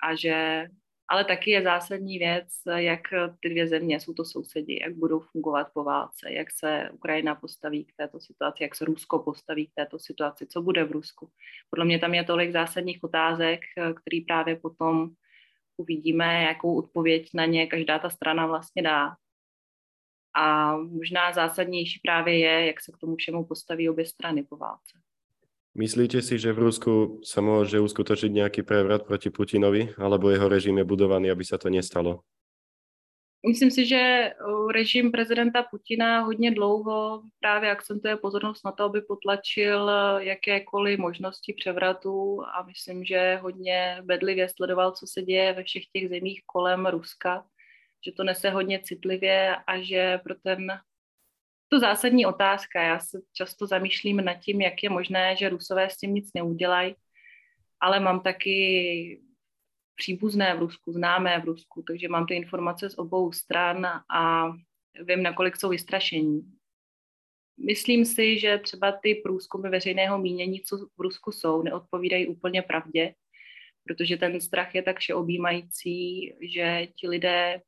a 0.03 0.15
že 0.15 0.67
ale 1.11 1.25
taky 1.25 1.51
je 1.51 1.63
zásadní 1.63 2.19
věc, 2.19 2.47
jak 2.75 3.01
ty 3.39 3.49
dvě 3.49 3.67
země, 3.67 3.99
jsou 3.99 4.13
to 4.13 4.25
sousedi, 4.25 4.79
jak 4.81 4.95
budou 4.95 5.19
fungovat 5.19 5.67
po 5.73 5.83
válce, 5.83 6.33
jak 6.33 6.51
se 6.51 6.89
Ukrajina 6.93 7.35
postaví 7.35 7.85
k 7.85 7.93
této 7.97 8.19
situaci, 8.19 8.63
jak 8.63 8.75
se 8.75 8.85
Rusko 8.85 9.19
postaví 9.19 9.67
k 9.67 9.73
této 9.75 9.99
situaci, 9.99 10.47
co 10.47 10.61
bude 10.61 10.83
v 10.83 10.91
Rusku. 10.91 11.29
Podle 11.69 11.85
mě 11.85 11.99
tam 11.99 12.13
je 12.13 12.23
tolik 12.23 12.51
zásadních 12.51 13.03
otázek, 13.03 13.59
který 14.01 14.21
právě 14.21 14.55
potom 14.55 15.09
uvidíme, 15.77 16.43
jakou 16.43 16.77
odpověď 16.77 17.29
na 17.33 17.45
ně 17.45 17.67
každá 17.67 17.99
ta 17.99 18.09
strana 18.09 18.47
vlastně 18.47 18.81
dá. 18.81 19.15
A 20.35 20.77
možná 20.77 21.33
zásadnější 21.33 21.99
právě 22.03 22.39
je, 22.39 22.65
jak 22.65 22.81
se 22.81 22.91
k 22.91 22.97
tomu 22.97 23.15
všemu 23.15 23.45
postaví 23.45 23.89
obě 23.89 24.05
strany 24.05 24.43
po 24.43 24.57
válce. 24.57 25.00
Myslíte 25.71 26.19
si, 26.19 26.35
že 26.35 26.51
v 26.51 26.67
Rusku 26.67 27.23
sa 27.23 27.39
môže 27.39 27.79
uskutočiť 27.79 28.27
nejaký 28.27 28.61
prevrat 28.67 29.07
proti 29.07 29.31
Putinovi, 29.31 29.95
alebo 29.95 30.27
jeho 30.27 30.51
režim 30.51 30.75
je 30.75 30.83
budovaný, 30.83 31.31
aby 31.31 31.47
sa 31.47 31.55
to 31.55 31.71
nestalo? 31.71 32.27
Myslím 33.47 33.71
si, 33.71 33.85
že 33.85 34.33
režim 34.69 35.11
prezidenta 35.11 35.63
Putina 35.63 36.19
hodně 36.19 36.51
dlouho 36.51 37.23
právě 37.39 37.71
akcentuje 37.71 38.17
pozornost 38.17 38.65
na 38.65 38.71
to, 38.71 38.83
aby 38.83 39.01
potlačil 39.01 39.89
jakékoliv 40.17 40.99
možnosti 40.99 41.53
převratu 41.53 42.41
a 42.45 42.63
myslím, 42.63 43.05
že 43.05 43.39
hodně 43.41 43.97
bedlivě 44.03 44.49
sledoval, 44.49 44.91
co 44.91 45.07
se 45.07 45.21
děje 45.21 45.53
ve 45.53 45.63
všech 45.63 45.83
těch 45.93 46.09
zemích 46.09 46.41
kolem 46.45 46.85
Ruska, 46.85 47.45
že 48.05 48.11
to 48.11 48.23
nese 48.23 48.49
hodně 48.49 48.79
citlivě 48.83 49.55
a 49.67 49.81
že 49.81 50.17
pro 50.23 50.35
ten 50.35 50.67
to 51.73 51.79
zásadní 51.79 52.25
otázka. 52.25 52.81
Já 52.81 52.99
se 52.99 53.19
často 53.33 53.67
zamýšlím 53.67 54.17
nad 54.17 54.33
tím, 54.33 54.61
jak 54.61 54.83
je 54.83 54.89
možné, 54.89 55.35
že 55.35 55.49
Rusové 55.49 55.89
s 55.89 55.97
tím 55.97 56.13
nic 56.13 56.29
neudělají, 56.35 56.95
ale 57.79 57.99
mám 57.99 58.19
taky 58.19 59.21
příbuzné 59.95 60.55
v 60.55 60.59
Rusku, 60.59 60.91
známé 60.91 61.39
v 61.39 61.45
Rusku, 61.45 61.83
takže 61.87 62.07
mám 62.07 62.25
ty 62.25 62.35
informace 62.35 62.89
z 62.89 62.97
obou 62.97 63.31
stran 63.31 63.85
a 64.13 64.51
vím, 65.05 65.23
nakolik 65.23 65.55
jsou 65.55 65.69
vystrašení. 65.69 66.41
Myslím 67.65 68.05
si, 68.05 68.39
že 68.39 68.57
třeba 68.57 68.91
ty 68.91 69.15
průzkumy 69.15 69.69
veřejného 69.69 70.17
mínění, 70.17 70.61
co 70.61 70.77
v 70.77 71.01
Rusku 71.01 71.31
jsou, 71.31 71.61
neodpovídají 71.61 72.27
úplně 72.27 72.61
pravdě, 72.61 73.13
protože 73.87 74.17
ten 74.17 74.41
strach 74.41 74.75
je 74.75 74.83
tak 74.83 74.99
všeobjímající, 74.99 76.33
že 76.41 76.87
ti 76.95 77.07
lidé 77.07 77.61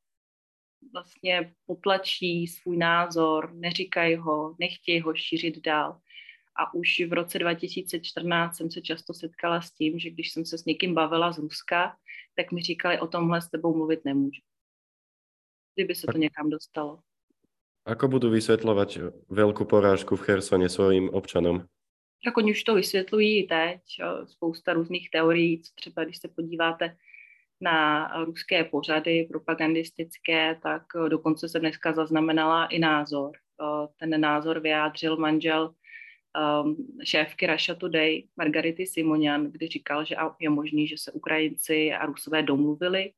vlastně 0.94 1.54
potlačí 1.66 2.48
svůj 2.48 2.78
názor, 2.78 3.54
neříkají 3.54 4.16
ho, 4.16 4.56
nechtějí 4.60 5.02
ho 5.02 5.16
šířit 5.16 5.62
dál. 5.62 6.00
A 6.56 6.74
už 6.74 7.02
v 7.08 7.14
roce 7.14 7.40
2014 7.40 8.58
jsem 8.58 8.72
se 8.72 8.82
často 8.82 9.14
setkala 9.14 9.62
s 9.62 9.72
tím, 9.72 10.00
že 10.00 10.10
když 10.10 10.32
jsem 10.32 10.46
se 10.46 10.58
s 10.58 10.66
někým 10.66 10.94
bavila 10.94 11.32
z 11.32 11.38
Ruska, 11.38 11.98
tak 12.36 12.52
mi 12.52 12.62
říkali, 12.62 13.00
o 13.00 13.08
tomhle 13.08 13.42
s 13.42 13.50
tebou 13.50 13.76
mluvit 13.76 14.06
nemůžu. 14.06 14.42
Kdyby 15.76 15.96
se 15.96 16.08
to 16.08 16.18
někam 16.18 16.50
dostalo. 16.50 17.00
Ako 17.86 18.08
budou 18.08 18.30
vysvětlovat 18.30 18.98
velkou 19.30 19.66
porážku 19.66 20.16
v 20.16 20.22
Chersone 20.22 20.70
svým 20.70 21.10
občanům? 21.10 21.68
Tak 22.26 22.38
oni 22.38 22.52
už 22.52 22.64
to 22.64 22.76
vysvětlují 22.76 23.48
teď. 23.48 23.82
Spousta 24.26 24.74
různých 24.74 25.10
teorií, 25.10 25.62
co 25.62 25.72
třeba 25.76 26.04
když 26.04 26.18
se 26.18 26.28
podíváte 26.28 26.98
na 27.64 28.08
ruské 28.26 28.64
pořady 28.64 29.28
propagandistické, 29.32 30.60
tak 30.64 30.84
dokonce 31.08 31.50
se 31.50 31.60
dneska 31.60 31.94
zaznamenala 31.94 32.66
i 32.66 32.80
názor. 32.80 33.32
Ten 34.00 34.22
názor 34.22 34.60
vyjádřil 34.60 35.18
manžel 35.18 35.74
um, 36.64 36.78
šéfky 37.04 37.48
Russia 37.48 37.76
Today 37.76 38.28
Margarity 38.38 38.88
Simonian, 38.88 39.52
kdy 39.52 39.68
říkal, 39.68 40.06
že 40.06 40.16
je 40.40 40.50
možný, 40.50 40.88
že 40.88 40.98
se 40.98 41.12
Ukrajinci 41.12 41.94
a 41.94 42.06
Rusové 42.06 42.44
domluvili, 42.44 43.12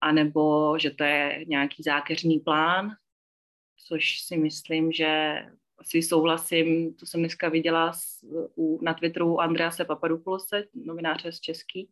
anebo 0.00 0.74
že 0.78 0.90
to 0.90 1.04
je 1.04 1.44
nějaký 1.46 1.82
zákeřný 1.82 2.38
plán, 2.38 2.90
což 3.86 4.20
si 4.20 4.36
myslím, 4.36 4.92
že 4.92 5.42
asi 5.78 6.02
souhlasím, 6.02 6.94
co 6.94 7.06
jsem 7.06 7.20
dneska 7.20 7.48
viděla 7.48 7.92
na 8.82 8.94
Twitteru 8.94 9.40
Andrease 9.40 9.84
Papadopoulose, 9.84 10.64
novináře 10.74 11.32
z 11.32 11.40
Český, 11.40 11.90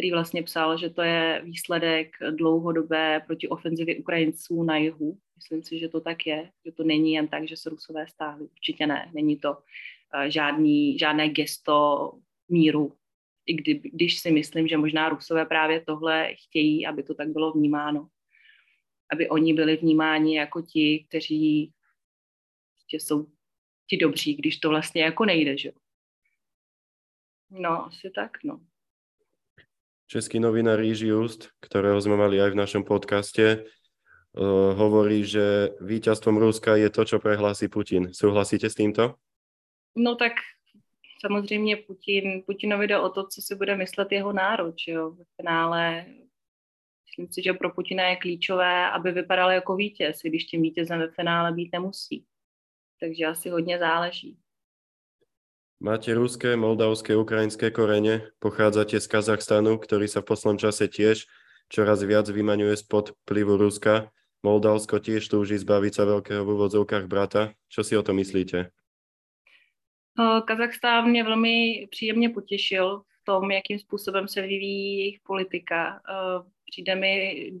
který 0.00 0.12
vlastně 0.12 0.42
psal, 0.42 0.78
že 0.78 0.90
to 0.90 1.02
je 1.02 1.42
výsledek 1.44 2.16
dlouhodobé 2.30 3.20
protiofenzivy 3.26 3.98
Ukrajinců 3.98 4.62
na 4.62 4.76
jihu. 4.76 5.18
Myslím 5.36 5.62
si, 5.62 5.78
že 5.78 5.88
to 5.88 6.00
tak 6.00 6.26
je, 6.26 6.50
že 6.66 6.72
to 6.72 6.84
není 6.84 7.12
jen 7.12 7.28
tak, 7.28 7.48
že 7.48 7.56
se 7.56 7.70
Rusové 7.70 8.06
stáhli. 8.06 8.44
Určitě 8.44 8.86
ne, 8.86 9.10
není 9.14 9.36
to 9.36 9.52
uh, 9.52 10.22
žádný, 10.28 10.98
žádné 10.98 11.28
gesto 11.28 12.12
míru, 12.48 12.96
i 13.46 13.54
kdy, 13.54 13.74
když 13.74 14.18
si 14.18 14.30
myslím, 14.30 14.68
že 14.68 14.76
možná 14.76 15.08
Rusové 15.08 15.46
právě 15.46 15.80
tohle 15.80 16.34
chtějí, 16.34 16.86
aby 16.86 17.02
to 17.02 17.14
tak 17.14 17.28
bylo 17.28 17.52
vnímáno. 17.52 18.08
Aby 19.12 19.28
oni 19.28 19.54
byli 19.54 19.76
vnímáni 19.76 20.36
jako 20.36 20.62
ti, 20.62 21.04
kteří 21.08 21.72
prostě 22.74 22.96
jsou 22.96 23.26
ti 23.86 23.96
dobří, 23.96 24.34
když 24.34 24.58
to 24.58 24.68
vlastně 24.68 25.02
jako 25.02 25.24
nejde, 25.24 25.58
že 25.58 25.72
No, 27.50 27.86
asi 27.86 28.10
tak, 28.10 28.44
no. 28.44 28.60
Český 30.10 30.40
novinár 30.40 30.80
Jiří 30.80 31.06
Just, 31.06 31.54
ktorého 31.62 31.94
sme 32.02 32.18
mali 32.18 32.42
aj 32.42 32.50
v 32.50 32.58
našom 32.58 32.82
podcaste, 32.82 33.62
uh, 33.62 34.74
hovorí, 34.74 35.22
že 35.22 35.70
víťazstvom 35.78 36.34
Ruska 36.34 36.74
je 36.74 36.90
to, 36.90 37.06
čo 37.06 37.22
prehlási 37.22 37.70
Putin. 37.70 38.10
Souhlasíte 38.10 38.66
s 38.66 38.74
týmto? 38.74 39.14
No 39.94 40.18
tak 40.18 40.32
samozřejmě 41.20 41.76
Putin, 41.86 42.42
Putinovi 42.46 42.86
jde 42.86 42.98
o 42.98 43.08
to, 43.08 43.26
co 43.26 43.42
si 43.42 43.54
bude 43.54 43.76
myslet 43.76 44.12
jeho 44.12 44.32
národ, 44.32 44.74
že 44.86 44.92
jo, 44.92 45.10
v 45.10 45.22
finále 45.36 46.06
myslím 47.06 47.28
si, 47.30 47.42
že 47.42 47.52
pro 47.52 47.70
Putina 47.70 48.08
je 48.08 48.16
klíčové, 48.16 48.90
aby 48.90 49.12
vypadal 49.12 49.50
jako 49.50 49.76
vítěz, 49.76 50.24
i 50.24 50.28
když 50.28 50.44
tím 50.44 50.62
vítězem 50.62 50.98
ve 50.98 51.10
finále 51.10 51.52
být 51.52 51.70
nemusí. 51.72 52.26
Takže 53.00 53.26
asi 53.26 53.50
hodně 53.50 53.78
záleží. 53.78 54.38
Máte 55.80 56.12
ruské, 56.12 56.60
moldavské, 56.60 57.16
ukrajinské 57.16 57.72
korene, 57.72 58.28
pochádzate 58.36 59.00
z 59.00 59.06
Kazachstanu, 59.08 59.80
ktorý 59.80 60.04
sa 60.12 60.20
v 60.20 60.28
poslednom 60.28 60.60
čase 60.60 60.92
tiež 60.92 61.24
čoraz 61.72 62.04
viac 62.04 62.28
vymaňuje 62.28 62.76
spod 62.76 63.16
plivu 63.24 63.56
Ruska. 63.56 64.12
Moldavsko 64.44 65.00
tiež 65.00 65.24
túži 65.32 65.56
zbaviť 65.56 65.92
sa 65.96 66.04
veľkého 66.04 66.44
v 66.44 66.52
úvodzovkách 66.52 67.08
brata. 67.08 67.56
Čo 67.72 67.80
si 67.80 67.96
o 67.96 68.04
to 68.04 68.12
myslíte? 68.12 68.68
Kazachstán 70.44 71.08
mě 71.08 71.24
velmi 71.24 71.88
příjemně 71.90 72.28
potěšil 72.28 73.00
v 73.00 73.24
tom, 73.24 73.50
jakým 73.50 73.78
způsobem 73.78 74.28
se 74.28 74.42
vyvíjí 74.42 74.98
jejich 74.98 75.20
politika. 75.24 76.00
Přijde 76.70 76.94
mi 76.94 77.12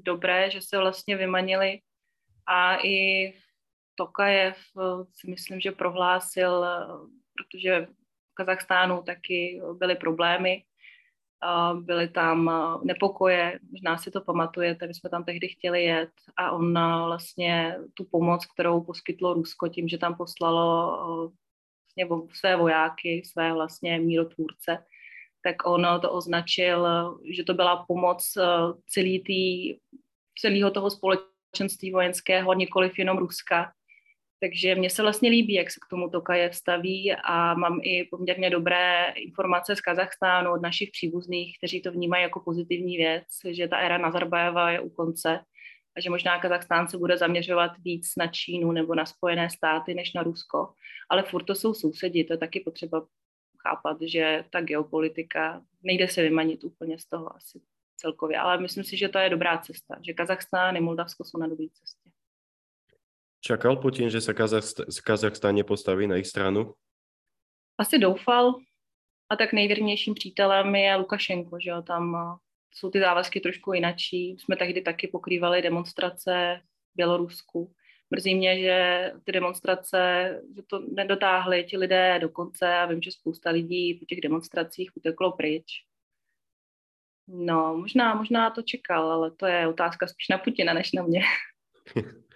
dobré, 0.04 0.50
že 0.50 0.60
se 0.60 0.78
vlastně 0.78 1.16
vymanili 1.16 1.80
a 2.46 2.76
i 2.84 3.32
Tokajev 3.94 4.56
si 5.12 5.30
myslím, 5.30 5.60
že 5.60 5.72
prohlásil, 5.72 6.64
protože 7.32 7.86
Kazachstánu 8.34 9.02
taky 9.02 9.62
byly 9.78 9.96
problémy, 9.96 10.62
byly 11.80 12.08
tam 12.08 12.50
nepokoje, 12.84 13.58
možná 13.70 13.98
si 13.98 14.10
to 14.10 14.20
pamatujete, 14.20 14.86
my 14.86 14.94
jsme 14.94 15.10
tam 15.10 15.24
tehdy 15.24 15.48
chtěli 15.48 15.84
jet 15.84 16.10
a 16.36 16.50
on 16.50 16.72
vlastně 17.06 17.76
tu 17.94 18.04
pomoc, 18.04 18.46
kterou 18.46 18.80
poskytlo 18.80 19.34
Rusko 19.34 19.68
tím, 19.68 19.88
že 19.88 19.98
tam 19.98 20.14
poslalo 20.14 21.32
vlastně 21.98 22.28
své 22.32 22.56
vojáky, 22.56 23.22
své 23.24 23.52
vlastně 23.52 23.98
mírotvůrce, 23.98 24.84
tak 25.44 25.66
on 25.66 25.86
to 26.00 26.12
označil, 26.12 26.88
že 27.36 27.44
to 27.44 27.54
byla 27.54 27.84
pomoc 27.88 28.38
celý 28.86 29.24
tý, 29.24 29.78
celého 30.38 30.70
toho 30.70 30.90
společenství 30.90 31.92
vojenského, 31.92 32.54
nikoliv 32.54 32.98
jenom 32.98 33.18
Ruska, 33.18 33.72
takže 34.40 34.74
mně 34.74 34.90
se 34.90 35.02
vlastně 35.02 35.30
líbí, 35.30 35.54
jak 35.54 35.70
se 35.70 35.80
k 35.86 35.88
tomu 35.90 36.10
Tokajev 36.10 36.56
staví 36.56 37.12
a 37.24 37.54
mám 37.54 37.80
i 37.82 38.04
poměrně 38.04 38.50
dobré 38.50 39.12
informace 39.16 39.76
z 39.76 39.80
Kazachstánu 39.80 40.52
od 40.52 40.62
našich 40.62 40.90
příbuzných, 40.90 41.58
kteří 41.58 41.82
to 41.82 41.92
vnímají 41.92 42.22
jako 42.22 42.40
pozitivní 42.40 42.96
věc, 42.96 43.24
že 43.50 43.68
ta 43.68 43.76
éra 43.76 43.98
Nazarbajeva 43.98 44.70
je 44.70 44.80
u 44.80 44.88
konce 44.88 45.40
a 45.96 46.00
že 46.00 46.10
možná 46.10 46.38
Kazachstán 46.38 46.88
se 46.88 46.98
bude 46.98 47.18
zaměřovat 47.18 47.72
víc 47.84 48.06
na 48.18 48.26
Čínu 48.26 48.72
nebo 48.72 48.94
na 48.94 49.06
Spojené 49.06 49.50
státy 49.50 49.94
než 49.94 50.12
na 50.12 50.22
Rusko. 50.22 50.72
Ale 51.10 51.22
furt 51.22 51.44
to 51.44 51.54
jsou 51.54 51.74
sousedi, 51.74 52.24
to 52.24 52.32
je 52.32 52.38
taky 52.38 52.60
potřeba 52.60 53.06
chápat, 53.68 53.96
že 54.02 54.44
ta 54.50 54.60
geopolitika 54.60 55.62
nejde 55.82 56.08
se 56.08 56.22
vymanit 56.22 56.64
úplně 56.64 56.98
z 56.98 57.04
toho 57.04 57.36
asi 57.36 57.60
celkově, 57.96 58.38
ale 58.38 58.60
myslím 58.60 58.84
si, 58.84 58.96
že 58.96 59.08
to 59.08 59.18
je 59.18 59.30
dobrá 59.30 59.58
cesta, 59.58 59.96
že 60.06 60.12
Kazachstán 60.12 60.76
i 60.76 60.80
Moldavsko 60.80 61.24
jsou 61.24 61.38
na 61.38 61.46
dobré 61.46 61.66
cestě. 61.72 61.99
Čakal 63.40 63.76
Putin, 63.76 64.10
že 64.10 64.20
se 64.20 64.34
Kazachstán 65.04 65.54
nepostaví 65.54 66.06
na 66.06 66.14
jejich 66.14 66.26
stranu? 66.26 66.74
Asi 67.78 67.98
doufal. 67.98 68.54
A 69.30 69.36
tak 69.36 69.52
nejvěrnějším 69.52 70.14
přítelem 70.14 70.74
je 70.74 70.96
Lukašenko, 70.96 71.58
že 71.60 71.70
jo, 71.70 71.82
tam 71.82 72.16
eh, 72.16 72.38
jsou 72.74 72.90
ty 72.90 73.00
závazky 73.00 73.40
trošku 73.40 73.72
jinačí. 73.72 74.36
Jsme 74.38 74.56
tehdy 74.56 74.82
taky 74.82 75.08
pokrývali 75.08 75.62
demonstrace 75.62 76.60
v 76.92 76.96
Bělorusku. 76.96 77.74
Mrzí 78.10 78.34
mě, 78.34 78.60
že 78.60 79.12
ty 79.24 79.32
demonstrace, 79.32 80.30
že 80.56 80.62
to 80.62 80.78
nedotáhli 80.78 81.64
ti 81.64 81.76
lidé 81.76 82.18
do 82.18 82.28
konce 82.28 82.74
a 82.74 82.86
vím, 82.86 83.02
že 83.02 83.12
spousta 83.12 83.50
lidí 83.50 83.94
po 83.94 84.04
těch 84.04 84.20
demonstracích 84.20 84.90
uteklo 84.96 85.32
pryč. 85.32 85.84
No, 87.28 87.76
možná, 87.76 88.14
možná 88.14 88.50
to 88.50 88.62
čekal, 88.62 89.12
ale 89.12 89.30
to 89.30 89.46
je 89.46 89.68
otázka 89.68 90.06
spíš 90.06 90.28
na 90.28 90.38
Putina, 90.38 90.74
než 90.74 90.92
na 90.92 91.02
mě. 91.02 91.22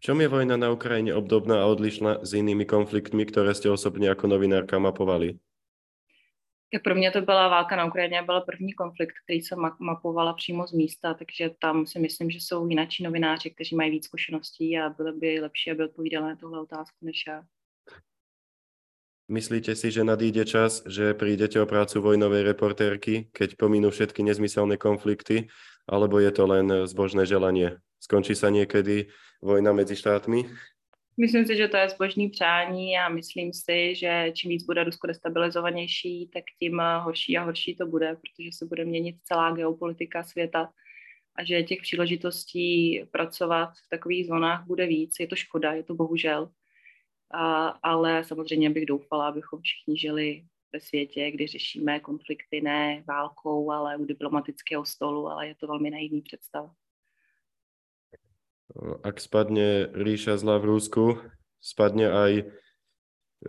V 0.00 0.08
čom 0.08 0.16
je 0.24 0.32
vojna 0.32 0.56
na 0.56 0.72
Ukrajine 0.72 1.12
obdobná 1.12 1.60
a 1.60 1.68
odlišná 1.68 2.24
s 2.24 2.32
jinými 2.32 2.64
konfliktmi, 2.64 3.28
které 3.28 3.54
jste 3.54 3.70
osobně 3.70 4.08
jako 4.08 4.26
novinárka 4.26 4.78
mapovali? 4.78 5.36
Tak 6.72 6.82
pro 6.82 6.94
mě 6.94 7.10
to 7.10 7.20
byla 7.20 7.48
válka 7.48 7.76
na 7.76 7.84
Ukrajině, 7.84 8.22
byl 8.22 8.40
první 8.40 8.72
konflikt, 8.72 9.14
který 9.24 9.42
jsem 9.42 9.58
mapovala 9.78 10.32
přímo 10.32 10.66
z 10.66 10.72
místa, 10.72 11.14
takže 11.14 11.50
tam 11.60 11.86
si 11.86 11.98
myslím, 11.98 12.30
že 12.30 12.40
jsou 12.40 12.68
jináčí 12.68 13.02
novináři, 13.02 13.50
kteří 13.50 13.76
mají 13.76 13.90
víc 13.90 14.04
zkušeností 14.04 14.78
a 14.78 14.88
bylo 14.88 15.12
by 15.12 15.40
lepší, 15.40 15.70
aby 15.70 15.84
odpovídali 15.84 16.26
na 16.28 16.36
tuhle 16.36 16.60
otázku 16.60 16.96
než 17.02 17.24
já. 17.28 17.42
Myslíte 19.28 19.76
si, 19.76 19.90
že 19.90 20.04
nadíde 20.04 20.44
čas, 20.44 20.82
že 20.88 21.14
přijdete 21.14 21.60
o 21.62 21.66
prácu 21.66 22.00
vojnovej 22.00 22.42
reportérky, 22.42 23.28
keď 23.36 23.54
pominú 23.60 23.92
všetky 23.92 24.24
nezmyselné 24.24 24.80
konflikty, 24.80 25.52
alebo 25.84 26.18
je 26.18 26.30
to 26.32 26.46
len 26.48 26.88
zbožné 26.88 27.28
želanie? 27.28 27.76
Skončí 28.00 28.32
sa 28.32 28.48
niekedy 28.48 29.12
vojna 29.44 29.76
mezi 29.76 29.96
štátmi? 29.96 30.48
Myslím 31.20 31.46
si, 31.46 31.56
že 31.56 31.68
to 31.68 31.76
je 31.76 31.88
zbožní 31.88 32.28
přání 32.28 32.98
a 32.98 33.08
myslím 33.08 33.52
si, 33.52 33.94
že 33.94 34.32
čím 34.34 34.50
víc 34.50 34.64
bude 34.64 34.84
Rusko 34.84 35.06
destabilizovanější, 35.06 36.30
tak 36.32 36.44
tím 36.58 36.82
horší 37.04 37.36
a 37.36 37.44
horší 37.44 37.76
to 37.76 37.86
bude, 37.86 38.16
protože 38.16 38.48
se 38.52 38.66
bude 38.66 38.84
měnit 38.84 39.16
celá 39.24 39.52
geopolitika 39.52 40.22
světa 40.22 40.68
a 41.36 41.44
že 41.44 41.62
těch 41.62 41.80
příležitostí 41.80 43.04
pracovat 43.10 43.70
v 43.86 43.88
takových 43.88 44.26
zónách 44.26 44.66
bude 44.66 44.86
víc. 44.86 45.16
Je 45.20 45.26
to 45.26 45.36
škoda, 45.36 45.72
je 45.72 45.82
to 45.82 45.94
bohužel. 45.94 46.50
A, 47.30 47.66
ale 47.68 48.24
samozřejmě 48.24 48.70
bych 48.70 48.86
doufala, 48.86 49.28
abychom 49.28 49.60
všichni 49.60 49.98
žili 49.98 50.44
ve 50.72 50.80
světě, 50.80 51.30
kdy 51.30 51.46
řešíme 51.46 52.00
konflikty 52.00 52.60
ne 52.60 53.04
válkou, 53.08 53.70
ale 53.70 53.96
u 53.96 54.04
diplomatického 54.04 54.84
stolu, 54.84 55.28
ale 55.28 55.48
je 55.48 55.54
to 55.54 55.66
velmi 55.66 55.90
naivní 55.90 56.22
představa. 56.22 56.74
Ak 59.02 59.18
spadne 59.18 59.90
ríša 59.90 60.38
zla 60.38 60.62
v 60.62 60.64
Rusku, 60.70 61.18
spadne 61.58 62.06
aj 62.06 62.32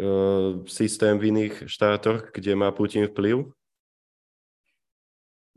uh, 0.02 0.66
systém 0.66 1.20
v 1.22 1.30
jiných 1.30 1.70
štátoch, 1.70 2.34
kde 2.34 2.58
má 2.58 2.74
Putin 2.74 3.06
vplyv? 3.06 3.54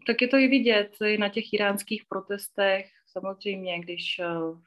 Tak 0.06 0.22
je 0.22 0.28
to 0.28 0.36
i 0.36 0.48
vidět 0.48 0.96
i 1.00 1.18
na 1.18 1.28
těch 1.28 1.52
iránských 1.52 2.04
protestech. 2.08 2.86
Samozřejmě, 3.06 3.80
když 3.80 4.20
uh, 4.20 4.60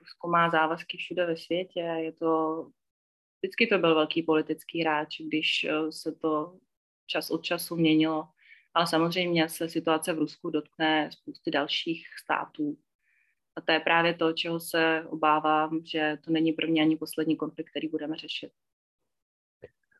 Rusko 0.00 0.28
má 0.28 0.50
závazky 0.50 0.96
všude 0.96 1.26
ve 1.26 1.36
světě, 1.36 1.80
je 1.80 2.12
to 2.12 2.30
vždycky 3.42 3.66
to 3.66 3.78
byl 3.78 3.94
velký 3.94 4.22
politický 4.22 4.80
hráč, 4.80 5.20
když 5.20 5.66
uh, 5.70 5.90
se 5.90 6.12
to 6.12 6.58
čas 7.06 7.30
od 7.30 7.42
času 7.42 7.76
měnilo. 7.76 8.28
Ale 8.74 8.86
samozřejmě 8.86 9.48
se 9.48 9.68
situace 9.68 10.12
v 10.12 10.18
Rusku 10.18 10.50
dotkne 10.50 11.10
spousty 11.12 11.50
dalších 11.50 12.06
států, 12.22 12.76
a 13.56 13.60
to 13.60 13.72
je 13.72 13.80
právě 13.80 14.14
to, 14.14 14.32
čeho 14.32 14.60
se 14.60 15.04
obávám, 15.08 15.80
že 15.84 16.18
to 16.24 16.32
není 16.32 16.52
první 16.52 16.80
ani 16.80 16.96
poslední 16.96 17.36
konflikt, 17.36 17.70
který 17.70 17.88
budeme 17.88 18.16
řešit. 18.16 18.50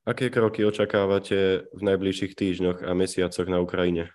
Aké 0.07 0.31
kroky 0.31 0.65
očekáváte 0.65 1.59
v 1.75 1.83
najbližších 1.83 2.35
týždňoch 2.35 2.83
a 2.83 2.95
mesiacoch 2.95 3.49
na 3.49 3.61
Ukrajině? 3.61 4.09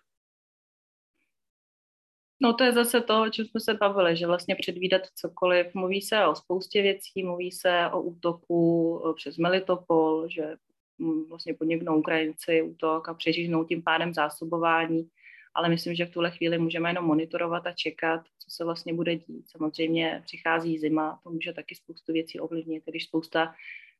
No 2.41 2.53
to 2.53 2.63
je 2.63 2.73
zase 2.73 3.01
to, 3.01 3.21
o 3.21 3.29
čem 3.29 3.45
jsme 3.45 3.59
se 3.59 3.73
bavili, 3.73 4.17
že 4.17 4.27
vlastně 4.27 4.55
předvídat 4.55 5.01
cokoliv. 5.15 5.67
Mluví 5.73 6.01
se 6.01 6.25
o 6.25 6.35
spoustě 6.35 6.81
věcí, 6.81 7.23
mluví 7.23 7.51
se 7.51 7.89
o 7.91 8.01
útoku 8.01 9.01
přes 9.15 9.37
Melitopol, 9.37 10.29
že 10.29 10.55
mm, 10.97 11.29
vlastně 11.29 11.53
podniknou 11.53 11.99
Ukrajinci 11.99 12.61
útok 12.61 13.09
a 13.09 13.13
přeříznou 13.13 13.63
tím 13.63 13.83
pádem 13.83 14.13
zásobování 14.13 15.09
ale 15.55 15.69
myslím, 15.69 15.95
že 15.95 16.05
v 16.05 16.11
tuhle 16.11 16.31
chvíli 16.31 16.57
můžeme 16.57 16.89
jenom 16.89 17.05
monitorovat 17.05 17.67
a 17.67 17.71
čekat, 17.71 18.21
co 18.39 18.51
se 18.51 18.63
vlastně 18.63 18.93
bude 18.93 19.15
dít. 19.15 19.49
Samozřejmě 19.49 20.21
přichází 20.25 20.79
zima, 20.79 21.19
to 21.23 21.29
může 21.29 21.53
taky 21.53 21.75
spoustu 21.75 22.13
věcí 22.13 22.39
ovlivnit, 22.39 22.83
když 22.85 23.03
spousta 23.03 23.55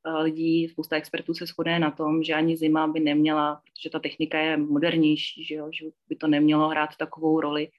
eh, 0.06 0.22
lidí, 0.22 0.68
spousta 0.70 0.96
expertů 0.96 1.34
se 1.34 1.46
shodne 1.46 1.80
na 1.80 1.92
tom, 1.92 2.24
že 2.24 2.34
ani 2.34 2.58
zima 2.58 2.88
by 2.88 3.00
neměla, 3.00 3.62
protože 3.64 3.90
ta 3.90 4.00
technika 4.00 4.40
je 4.40 4.58
modernější, 4.58 5.46
že, 5.46 5.56
jo, 5.56 5.70
že 5.74 5.86
by 6.08 6.16
to 6.16 6.28
nemělo 6.28 6.68
hrát 6.68 6.96
takovou 6.96 7.42
roli, 7.42 7.70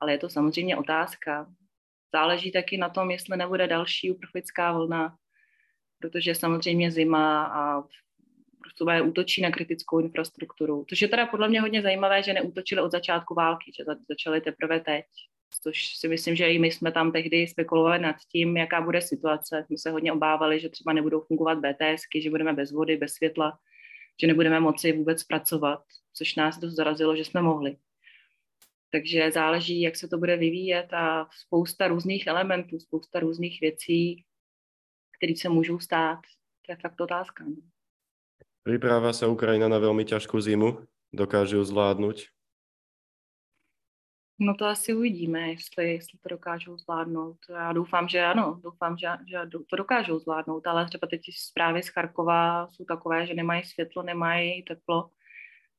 ale 0.00 0.12
je 0.12 0.18
to 0.18 0.28
samozřejmě 0.28 0.76
otázka. 0.76 1.46
Záleží 2.12 2.52
taky 2.52 2.76
na 2.76 2.88
tom, 2.88 3.10
jestli 3.10 3.36
nebude 3.36 3.66
další 3.66 4.10
uprchlická 4.10 4.72
vlna, 4.72 5.16
protože 5.98 6.34
samozřejmě 6.34 6.90
zima 6.90 7.44
a 7.44 7.82
Rusové 8.70 9.02
útočí 9.02 9.42
na 9.42 9.50
kritickou 9.50 9.98
infrastrukturu. 9.98 10.84
Což 10.88 11.02
je 11.02 11.08
teda 11.08 11.26
podle 11.26 11.48
mě 11.48 11.60
hodně 11.60 11.82
zajímavé, 11.82 12.22
že 12.22 12.32
neútočili 12.32 12.80
od 12.80 12.92
začátku 12.92 13.34
války, 13.34 13.72
že 13.78 13.84
začali 14.08 14.40
teprve 14.40 14.80
teď. 14.80 15.04
Což 15.62 15.96
si 15.96 16.08
myslím, 16.08 16.36
že 16.36 16.52
i 16.52 16.58
my 16.58 16.70
jsme 16.70 16.92
tam 16.92 17.12
tehdy 17.12 17.46
spekulovali 17.46 17.98
nad 17.98 18.16
tím, 18.32 18.56
jaká 18.56 18.80
bude 18.80 19.00
situace. 19.00 19.66
My 19.70 19.78
se 19.78 19.90
hodně 19.90 20.12
obávali, 20.12 20.60
že 20.60 20.68
třeba 20.68 20.92
nebudou 20.92 21.20
fungovat 21.20 21.58
BTSky, 21.58 22.22
že 22.22 22.30
budeme 22.30 22.52
bez 22.52 22.72
vody, 22.72 22.96
bez 22.96 23.12
světla, 23.12 23.58
že 24.20 24.26
nebudeme 24.26 24.60
moci 24.60 24.92
vůbec 24.92 25.24
pracovat, 25.24 25.84
což 26.14 26.34
nás 26.34 26.58
dost 26.58 26.74
zarazilo, 26.74 27.16
že 27.16 27.24
jsme 27.24 27.42
mohli. 27.42 27.76
Takže 28.92 29.30
záleží, 29.32 29.80
jak 29.80 29.96
se 29.96 30.08
to 30.08 30.18
bude 30.18 30.36
vyvíjet 30.36 30.92
a 30.92 31.28
spousta 31.40 31.88
různých 31.88 32.26
elementů, 32.26 32.80
spousta 32.80 33.20
různých 33.20 33.60
věcí, 33.60 34.24
které 35.18 35.36
se 35.36 35.48
můžou 35.48 35.78
stát. 35.78 36.20
To 36.66 36.72
je 36.72 36.76
fakt 36.76 37.00
otázka. 37.00 37.44
No. 37.44 37.56
Pripravá 38.62 39.16
sa 39.16 39.24
Ukrajina 39.32 39.72
na 39.72 39.80
veľmi 39.80 40.04
ťažkú 40.04 40.36
zimu? 40.36 40.84
Dokáže 41.16 41.56
ju 41.56 41.64
zvládnuť? 41.64 42.28
No 44.40 44.54
to 44.54 44.64
asi 44.64 44.94
uvidíme, 44.94 45.50
jestli, 45.50 45.92
jestli 45.92 46.18
to 46.18 46.28
dokážou 46.28 46.78
zvládnout. 46.78 47.36
Já 47.50 47.72
doufám, 47.72 48.08
že 48.08 48.20
ano, 48.24 48.60
doufám, 48.62 48.96
že, 48.98 49.08
že 49.28 49.38
to 49.70 49.76
dokážou 49.76 50.18
zvládnout, 50.18 50.66
ale 50.66 50.86
třeba 50.86 51.06
teď 51.06 51.20
zprávy 51.36 51.82
z 51.82 51.88
Charkova 51.88 52.68
jsou 52.68 52.84
takové, 52.84 53.26
že 53.26 53.34
nemají 53.34 53.64
světlo, 53.64 54.02
nemají 54.02 54.62
teplo, 54.62 55.10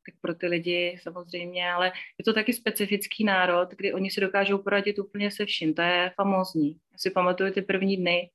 tak 0.05 0.15
pro 0.21 0.35
ty 0.35 0.47
lidi 0.47 0.97
samozřejmě, 1.01 1.71
ale 1.71 1.91
je 2.17 2.23
to 2.25 2.33
taky 2.33 2.53
specifický 2.53 3.23
národ, 3.23 3.69
kdy 3.69 3.93
oni 3.93 4.11
si 4.11 4.21
dokážou 4.21 4.57
poradit 4.57 4.99
úplně 4.99 5.31
se 5.31 5.45
vším, 5.45 5.73
to 5.73 5.81
je 5.81 6.11
famózní. 6.15 6.69
Já 6.91 6.97
si 6.97 7.11
pamatuju 7.11 7.53
ty 7.53 7.61
první 7.61 7.97
dny, 7.97 8.29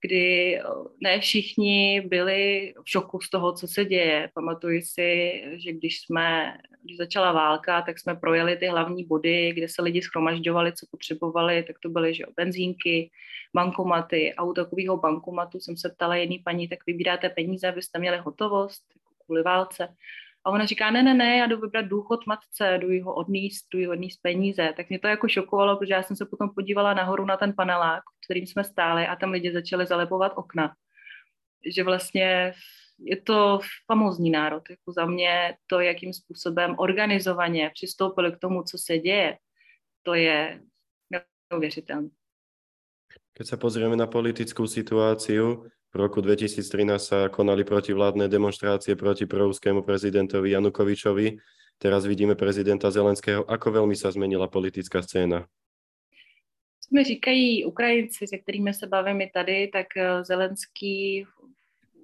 kdy 0.00 0.58
ne 1.00 1.20
všichni 1.20 2.00
byli 2.00 2.74
v 2.84 2.90
šoku 2.90 3.20
z 3.20 3.30
toho, 3.30 3.52
co 3.52 3.68
se 3.68 3.84
děje. 3.84 4.30
Pamatuji 4.34 4.82
si, 4.82 5.42
že 5.56 5.72
když 5.72 6.00
jsme, 6.00 6.58
když 6.82 6.96
začala 6.96 7.32
válka, 7.32 7.82
tak 7.82 7.98
jsme 7.98 8.14
projeli 8.14 8.56
ty 8.56 8.66
hlavní 8.66 9.04
body, 9.04 9.52
kde 9.52 9.68
se 9.68 9.82
lidi 9.82 10.02
schromažďovali, 10.02 10.72
co 10.72 10.86
potřebovali, 10.90 11.62
tak 11.62 11.78
to 11.78 11.88
byly 11.88 12.14
že 12.14 12.24
benzínky, 12.36 13.10
bankomaty 13.54 14.34
a 14.34 14.44
u 14.44 14.52
takového 14.52 14.96
bankomatu 14.96 15.60
jsem 15.60 15.76
se 15.76 15.88
ptala 15.88 16.16
jedné 16.16 16.36
paní, 16.44 16.68
tak 16.68 16.78
vybíráte 16.86 17.28
peníze, 17.28 17.68
abyste 17.68 17.98
měli 17.98 18.18
hotovost 18.18 18.84
kvůli 19.24 19.42
válce. 19.42 19.88
A 20.44 20.50
ona 20.50 20.66
říká, 20.66 20.90
ne, 20.90 21.02
ne, 21.02 21.14
ne, 21.14 21.36
já 21.36 21.46
jdu 21.46 21.60
vybrat 21.60 21.86
důchod 21.86 22.26
matce, 22.26 22.78
jdu 22.78 23.04
ho 23.04 23.14
odníst, 23.14 23.66
jdu 23.74 23.86
ho 23.86 23.92
odníst 23.92 24.22
peníze. 24.22 24.72
Tak 24.76 24.88
mě 24.88 24.98
to 24.98 25.08
jako 25.08 25.28
šokovalo, 25.28 25.76
protože 25.76 25.94
já 25.94 26.02
jsem 26.02 26.16
se 26.16 26.26
potom 26.26 26.50
podívala 26.54 26.94
nahoru 26.94 27.24
na 27.24 27.36
ten 27.36 27.52
panelák, 27.56 28.02
kterým 28.24 28.46
jsme 28.46 28.64
stáli 28.64 29.06
a 29.06 29.16
tam 29.16 29.30
lidi 29.30 29.52
začali 29.52 29.86
zalepovat 29.86 30.32
okna. 30.36 30.74
Že 31.74 31.84
vlastně 31.84 32.52
je 32.98 33.20
to 33.20 33.60
famózní 33.86 34.30
národ. 34.30 34.62
Jako 34.70 34.92
za 34.92 35.06
mě 35.06 35.56
to, 35.66 35.80
jakým 35.80 36.12
způsobem 36.12 36.74
organizovaně 36.78 37.70
přistoupili 37.74 38.32
k 38.32 38.38
tomu, 38.38 38.62
co 38.62 38.78
se 38.78 38.98
děje, 38.98 39.38
to 40.02 40.14
je 40.14 40.60
neuvěřitelné. 41.50 42.08
Keď 43.34 43.46
sa 43.46 43.56
pozrieme 43.56 43.96
na 43.96 44.04
politickú 44.04 44.68
situáciu, 44.68 45.64
v 45.90 45.96
roku 45.98 46.22
2013 46.22 47.02
sa 47.02 47.26
konali 47.26 47.66
protivládne 47.66 48.30
demonstrácie 48.30 48.94
proti 48.94 49.26
proruskému 49.26 49.82
prezidentovi 49.82 50.54
Janukovičovi. 50.54 51.42
Teraz 51.82 52.06
vidíme 52.06 52.38
prezidenta 52.38 52.94
Zelenského. 52.94 53.42
Ako 53.42 53.82
veľmi 53.82 53.98
sa 53.98 54.14
zmenila 54.14 54.46
politická 54.46 55.02
scéna? 55.02 55.50
Co 56.80 56.88
mi 56.94 57.04
říkají 57.04 57.64
Ukrajinci, 57.64 58.26
se 58.26 58.38
kterými 58.38 58.74
se 58.74 58.86
bavíme 58.86 59.26
tady, 59.34 59.68
tak 59.68 59.86
eh, 59.96 60.24
Zelenský 60.24 61.26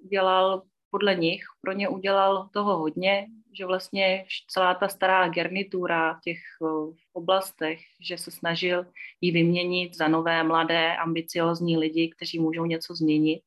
udělal 0.05 0.63
podle 0.91 1.15
nich, 1.15 1.43
pro 1.61 1.73
ně 1.73 1.89
udělal 1.89 2.49
toho 2.53 2.79
hodně, 2.79 3.27
že 3.59 3.67
vlastně 3.67 4.25
celá 4.49 4.75
ta 4.75 4.89
stará 4.89 5.29
garnitura 5.29 6.15
v 6.15 6.21
těch 6.21 6.39
eh, 6.63 6.67
oblastech, 7.13 7.81
že 8.01 8.19
se 8.19 8.31
snažil 8.31 8.87
ji 9.21 9.31
vyměnit 9.31 9.97
za 9.97 10.09
nové, 10.09 10.43
mladé, 10.43 10.97
ambiciozní 10.97 11.77
lidi, 11.77 12.11
kteří 12.17 12.39
můžou 12.39 12.65
něco 12.65 12.95
změnit 12.95 13.43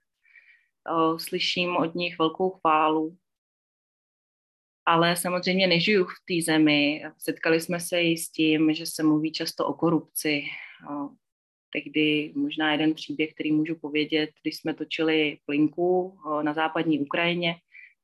slyším 1.17 1.77
od 1.77 1.95
nich 1.95 2.19
velkou 2.19 2.49
chválu. 2.49 3.17
Ale 4.85 5.15
samozřejmě 5.15 5.67
nežiju 5.67 6.05
v 6.05 6.13
té 6.27 6.51
zemi. 6.51 7.03
Setkali 7.17 7.61
jsme 7.61 7.79
se 7.79 8.01
i 8.03 8.17
s 8.17 8.31
tím, 8.31 8.73
že 8.73 8.85
se 8.85 9.03
mluví 9.03 9.31
často 9.31 9.67
o 9.67 9.73
korupci. 9.73 10.43
Tehdy 11.73 12.33
možná 12.35 12.71
jeden 12.71 12.93
příběh, 12.93 13.33
který 13.33 13.51
můžu 13.51 13.75
povědět, 13.75 14.29
když 14.41 14.57
jsme 14.57 14.73
točili 14.73 15.37
plinku 15.45 16.19
na 16.41 16.53
západní 16.53 16.99
Ukrajině, 16.99 17.55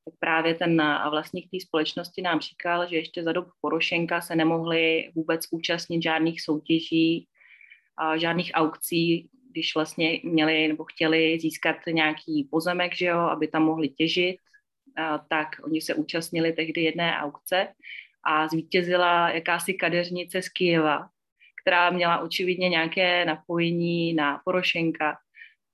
tak 0.05 0.13
právě 0.19 0.55
ten 0.55 0.77
vlastník 1.09 1.51
té 1.51 1.57
společnosti 1.59 2.21
nám 2.21 2.39
říkal, 2.39 2.89
že 2.89 2.95
ještě 2.95 3.23
za 3.23 3.31
dob 3.31 3.47
Porošenka 3.61 4.21
se 4.21 4.35
nemohli 4.35 5.11
vůbec 5.15 5.41
účastnit 5.51 6.03
žádných 6.03 6.41
soutěží, 6.41 7.27
žádných 8.15 8.51
aukcí 8.53 9.29
když 9.55 9.75
vlastně 9.75 10.19
měli 10.23 10.67
nebo 10.67 10.83
chtěli 10.83 11.39
získat 11.39 11.75
nějaký 11.87 12.47
pozemek, 12.51 12.95
že 12.95 13.05
jo, 13.05 13.19
aby 13.19 13.47
tam 13.47 13.63
mohli 13.63 13.89
těžit, 13.89 14.37
tak 15.29 15.47
oni 15.63 15.81
se 15.81 15.93
účastnili 15.93 16.53
tehdy 16.53 16.81
jedné 16.81 17.17
aukce 17.17 17.67
a 18.23 18.47
zvítězila 18.47 19.29
jakási 19.29 19.73
kadeřnice 19.73 20.41
z 20.41 20.49
Kijeva, 20.49 21.07
která 21.61 21.89
měla 21.89 22.19
očividně 22.19 22.69
nějaké 22.69 23.25
napojení 23.25 24.13
na 24.13 24.41
Porošenka. 24.45 25.17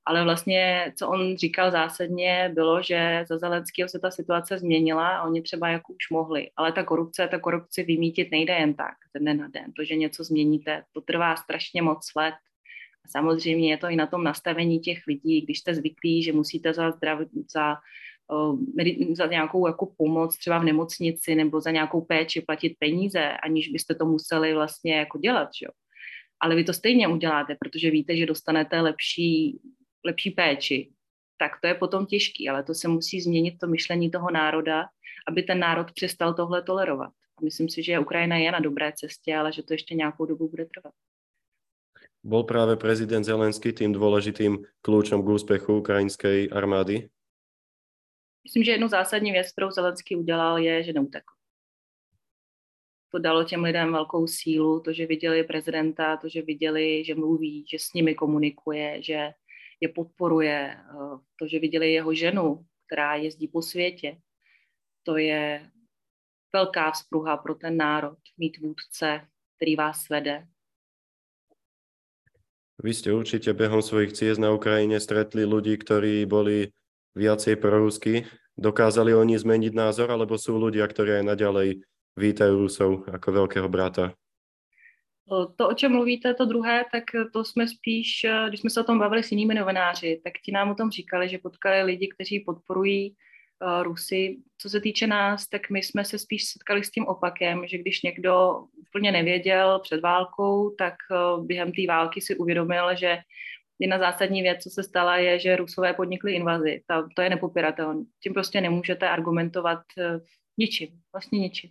Ale 0.05 0.23
vlastně, 0.23 0.93
co 0.97 1.09
on 1.09 1.37
říkal 1.37 1.71
zásadně, 1.71 2.51
bylo, 2.53 2.83
že 2.83 3.25
za 3.29 3.37
Zelenského 3.37 3.89
se 3.89 3.99
ta 3.99 4.11
situace 4.11 4.57
změnila 4.57 5.07
a 5.17 5.23
oni 5.23 5.41
třeba 5.41 5.69
jako 5.69 5.93
už 5.93 6.09
mohli. 6.11 6.49
Ale 6.55 6.71
ta 6.71 6.83
korupce, 6.83 7.27
ta 7.27 7.39
korupci 7.39 7.83
vymítit 7.83 8.31
nejde 8.31 8.53
jen 8.53 8.73
tak, 8.73 8.95
ze 9.13 9.19
dne 9.19 9.33
na 9.33 9.47
den. 9.47 9.73
To, 9.73 9.83
že 9.83 9.95
něco 9.95 10.23
změníte, 10.23 10.83
to 10.91 11.01
trvá 11.01 11.35
strašně 11.35 11.81
moc 11.81 12.11
let 12.15 12.33
Samozřejmě 13.07 13.71
je 13.71 13.77
to 13.77 13.87
i 13.87 13.95
na 13.95 14.07
tom 14.07 14.23
nastavení 14.23 14.79
těch 14.79 15.07
lidí, 15.07 15.41
když 15.41 15.59
jste 15.59 15.75
zvyklí, 15.75 16.23
že 16.23 16.33
musíte 16.33 16.73
za, 16.73 16.91
zdrav, 16.91 17.19
za, 17.53 17.77
za 19.13 19.25
nějakou 19.25 19.67
jako 19.67 19.85
pomoc 19.97 20.37
třeba 20.37 20.59
v 20.59 20.63
nemocnici 20.63 21.35
nebo 21.35 21.61
za 21.61 21.71
nějakou 21.71 22.01
péči 22.01 22.41
platit 22.41 22.75
peníze, 22.79 23.31
aniž 23.31 23.67
byste 23.67 23.95
to 23.95 24.05
museli 24.05 24.53
vlastně 24.53 24.95
jako 24.95 25.17
dělat, 25.17 25.49
že. 25.59 25.67
Ale 26.39 26.55
vy 26.55 26.63
to 26.63 26.73
stejně 26.73 27.07
uděláte, 27.07 27.55
protože 27.59 27.91
víte, 27.91 28.15
že 28.15 28.25
dostanete 28.25 28.81
lepší, 28.81 29.59
lepší 30.05 30.31
péči, 30.31 30.91
tak 31.37 31.51
to 31.61 31.67
je 31.67 31.73
potom 31.73 32.05
těžký, 32.05 32.49
ale 32.49 32.63
to 32.63 32.73
se 32.73 32.87
musí 32.87 33.21
změnit 33.21 33.57
to 33.57 33.67
myšlení 33.67 34.11
toho 34.11 34.31
národa, 34.31 34.85
aby 35.27 35.43
ten 35.43 35.59
národ 35.59 35.91
přestal 35.91 36.33
tohle 36.33 36.63
tolerovat. 36.63 37.11
Myslím 37.43 37.69
si, 37.69 37.83
že 37.83 37.99
Ukrajina 37.99 38.37
je 38.37 38.51
na 38.51 38.59
dobré 38.59 38.93
cestě, 38.95 39.35
ale 39.35 39.53
že 39.53 39.63
to 39.63 39.73
ještě 39.73 39.95
nějakou 39.95 40.25
dobu 40.25 40.49
bude 40.49 40.65
trvat. 40.65 40.93
Bol 42.21 42.45
práve 42.45 42.77
prezident 42.77 43.25
Zelenský 43.25 43.73
tým 43.73 43.97
dôležitým 43.97 44.62
kľúčom 44.86 45.25
k 45.25 45.27
úspechu 45.34 45.81
ukrajinskej 45.81 46.53
armády? 46.53 47.10
Myslím, 48.43 48.63
že 48.63 48.71
jednu 48.71 48.88
zásadní 48.88 49.31
věc, 49.31 49.51
kterou 49.51 49.71
Zelenský 49.71 50.15
udělal, 50.15 50.57
je, 50.57 50.84
že 50.84 50.93
neutekl. 50.93 51.34
To 53.12 53.19
dalo 53.19 53.43
těm 53.43 53.63
lidem 53.63 53.91
velkou 53.91 54.27
sílu, 54.27 54.79
to, 54.79 54.93
že 54.93 55.05
viděli 55.05 55.43
prezidenta, 55.43 56.17
to, 56.17 56.29
že 56.29 56.41
viděli, 56.41 57.03
že 57.05 57.15
mluví, 57.15 57.65
že 57.67 57.79
s 57.79 57.93
nimi 57.93 58.15
komunikuje, 58.15 59.03
že 59.03 59.34
je 59.81 59.89
podporuje, 59.89 60.77
eh, 60.77 61.17
to, 61.39 61.47
že 61.47 61.60
viděli 61.60 61.93
jeho 61.93 62.13
ženu, 62.13 62.65
která 62.86 63.15
jezdí 63.15 63.47
po 63.47 63.62
světě. 63.62 64.17
To 65.03 65.17
je 65.17 65.71
velká 66.53 66.91
vzpruha 66.91 67.38
pro 67.38 67.55
ten 67.55 67.77
národ, 67.77 68.17
mít 68.38 68.57
vůdce, 68.57 69.27
který 69.57 69.75
vás 69.75 70.10
vede, 70.10 70.47
Vy 72.81 72.97
ste 72.97 73.13
určite 73.13 73.53
behom 73.53 73.85
svojich 73.85 74.17
ciest 74.17 74.41
na 74.41 74.49
Ukrajine 74.49 74.97
stretli 74.97 75.45
ľudí, 75.45 75.77
ktorí 75.77 76.25
boli 76.25 76.73
viacej 77.13 77.61
prorusky. 77.61 78.25
Dokázali 78.57 79.13
oni 79.13 79.37
zmeniť 79.37 79.73
názor, 79.77 80.09
alebo 80.09 80.33
sú 80.33 80.57
ľudia, 80.57 80.89
ktorí 80.89 81.21
aj 81.21 81.25
naďalej 81.29 81.85
vítajú 82.17 82.53
Rusov 82.57 83.05
ako 83.05 83.27
veľkého 83.45 83.69
brata? 83.69 84.17
To, 85.29 85.63
o 85.69 85.73
čem 85.77 85.93
mluvíte, 85.93 86.33
to 86.33 86.45
druhé, 86.45 86.85
tak 86.91 87.03
to 87.33 87.45
jsme 87.45 87.67
spíš, 87.67 88.25
když 88.47 88.59
jsme 88.59 88.69
se 88.69 88.81
o 88.81 88.83
tom 88.83 88.99
bavili 88.99 89.23
s 89.23 89.31
jinými 89.31 89.53
novináři, 89.53 90.21
tak 90.23 90.33
ti 90.43 90.51
nám 90.51 90.71
o 90.71 90.75
tom 90.75 90.91
říkali, 90.91 91.29
že 91.29 91.37
potkali 91.37 91.83
lidi, 91.83 92.09
kteří 92.15 92.39
podporují 92.39 93.15
Rusy. 93.84 94.38
Co 94.58 94.69
se 94.69 94.82
týče 94.82 95.08
nás, 95.08 95.47
tak 95.47 95.69
my 95.69 95.84
jsme 95.84 96.06
se 96.06 96.19
spíš 96.19 96.43
setkali 96.45 96.84
s 96.84 96.91
tím 96.91 97.06
opakem, 97.08 97.67
že 97.67 97.78
když 97.78 98.02
někdo 98.02 98.63
úplně 98.76 99.12
nevěděl 99.12 99.80
před 99.84 100.02
válkou, 100.02 100.69
tak 100.69 100.93
uh, 101.12 101.45
během 101.45 101.71
té 101.71 101.82
války 101.88 102.21
si 102.21 102.36
uvědomil, 102.36 102.95
že 102.95 103.17
jedna 103.80 104.00
zásadní 104.00 104.41
věc, 104.41 104.63
co 104.63 104.69
se 104.69 104.84
stala, 104.84 105.17
je, 105.17 105.39
že 105.39 105.56
Rusové 105.56 105.93
podnikli 105.93 106.34
invazi. 106.34 106.82
To, 106.88 107.08
to 107.15 107.21
je 107.21 107.30
nepopiratelné. 107.30 108.04
Tím 108.24 108.34
prostě 108.34 108.62
nemůžete 108.62 109.10
argumentovat 109.10 109.80
uh, 109.97 110.21
ničím, 110.58 110.89
vlastně 111.13 111.39
ničím. 111.39 111.69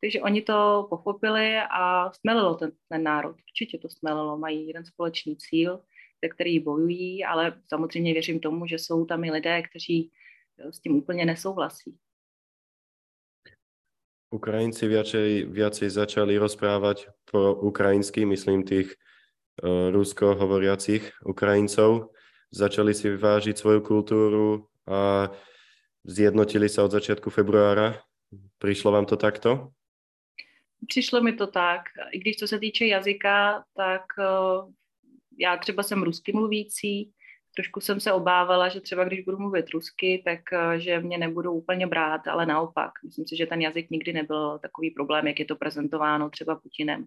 Takže 0.00 0.20
oni 0.20 0.42
to 0.42 0.86
pochopili 0.90 1.56
a 1.70 2.12
smelilo 2.12 2.54
ten, 2.54 2.72
ten 2.88 3.02
národ. 3.02 3.36
Určitě 3.50 3.78
to 3.78 3.88
smelilo. 3.88 4.38
Mají 4.38 4.66
jeden 4.66 4.84
společný 4.84 5.36
cíl, 5.36 5.80
ze 6.24 6.28
který 6.28 6.58
bojují, 6.58 7.24
ale 7.24 7.60
samozřejmě 7.66 8.12
věřím 8.12 8.40
tomu, 8.40 8.66
že 8.66 8.78
jsou 8.78 9.04
tam 9.04 9.24
i 9.24 9.30
lidé, 9.30 9.62
kteří 9.62 10.10
s 10.58 10.80
tím 10.80 10.96
úplně 10.96 11.24
nesouhlasí. 11.24 11.96
Ukrajinci 14.32 14.88
viacej, 14.88 15.44
viacej 15.52 15.92
začali 15.92 16.40
rozprávať 16.40 17.12
po 17.28 17.52
ukrajinsky, 17.68 18.24
myslím 18.24 18.64
tých 18.64 18.96
uh, 19.60 19.92
rusko 19.92 20.34
hovoriacich 20.40 21.12
Ukrajincov. 21.28 22.16
Začali 22.48 22.96
si 22.96 23.12
vyvážiť 23.12 23.56
svoju 23.56 23.80
kultúru 23.84 24.68
a 24.88 25.28
zjednotili 26.04 26.68
sa 26.68 26.84
od 26.88 26.96
začiatku 26.96 27.28
februára. 27.28 28.00
Přišlo 28.58 28.92
vám 28.92 29.04
to 29.04 29.16
takto? 29.16 29.72
Přišlo 30.88 31.20
mi 31.20 31.32
to 31.32 31.46
tak. 31.46 31.92
I 32.12 32.18
když 32.18 32.36
co 32.36 32.48
se 32.48 32.58
týče 32.58 32.86
jazyka, 32.86 33.64
tak 33.76 34.02
uh, 34.16 34.72
já 35.38 35.56
třeba 35.56 35.82
jsem 35.82 36.02
rusky 36.02 36.32
mluvící, 36.32 37.12
trošku 37.56 37.80
jsem 37.80 38.00
se 38.00 38.12
obávala, 38.12 38.68
že 38.68 38.80
třeba 38.80 39.04
když 39.04 39.20
budu 39.20 39.38
mluvit 39.38 39.70
rusky, 39.70 40.22
tak 40.24 40.40
uh, 40.52 40.72
že 40.72 41.00
mě 41.00 41.18
nebudou 41.18 41.52
úplně 41.52 41.86
brát, 41.86 42.28
ale 42.28 42.46
naopak. 42.46 42.90
Myslím 43.04 43.26
si, 43.26 43.36
že 43.36 43.46
ten 43.46 43.60
jazyk 43.60 43.90
nikdy 43.90 44.12
nebyl 44.12 44.58
takový 44.58 44.90
problém, 44.90 45.26
jak 45.26 45.38
je 45.38 45.44
to 45.44 45.56
prezentováno 45.56 46.30
třeba 46.30 46.54
Putinem. 46.56 47.06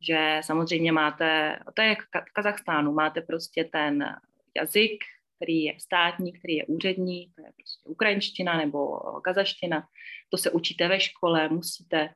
Že 0.00 0.40
samozřejmě 0.44 0.92
máte, 0.92 1.58
to 1.74 1.82
je 1.82 1.96
v 2.30 2.32
Kazachstánu, 2.32 2.92
máte 2.92 3.20
prostě 3.20 3.64
ten 3.64 4.16
jazyk, 4.56 5.04
který 5.36 5.62
je 5.62 5.74
státní, 5.80 6.32
který 6.32 6.54
je 6.54 6.64
úřední, 6.64 7.26
to 7.34 7.40
je 7.40 7.52
prostě 7.56 7.88
ukrajinština 7.88 8.56
nebo 8.56 8.96
kazaština. 9.20 9.86
To 10.30 10.36
se 10.36 10.50
učíte 10.50 10.88
ve 10.88 11.00
škole, 11.00 11.48
musíte 11.48 12.08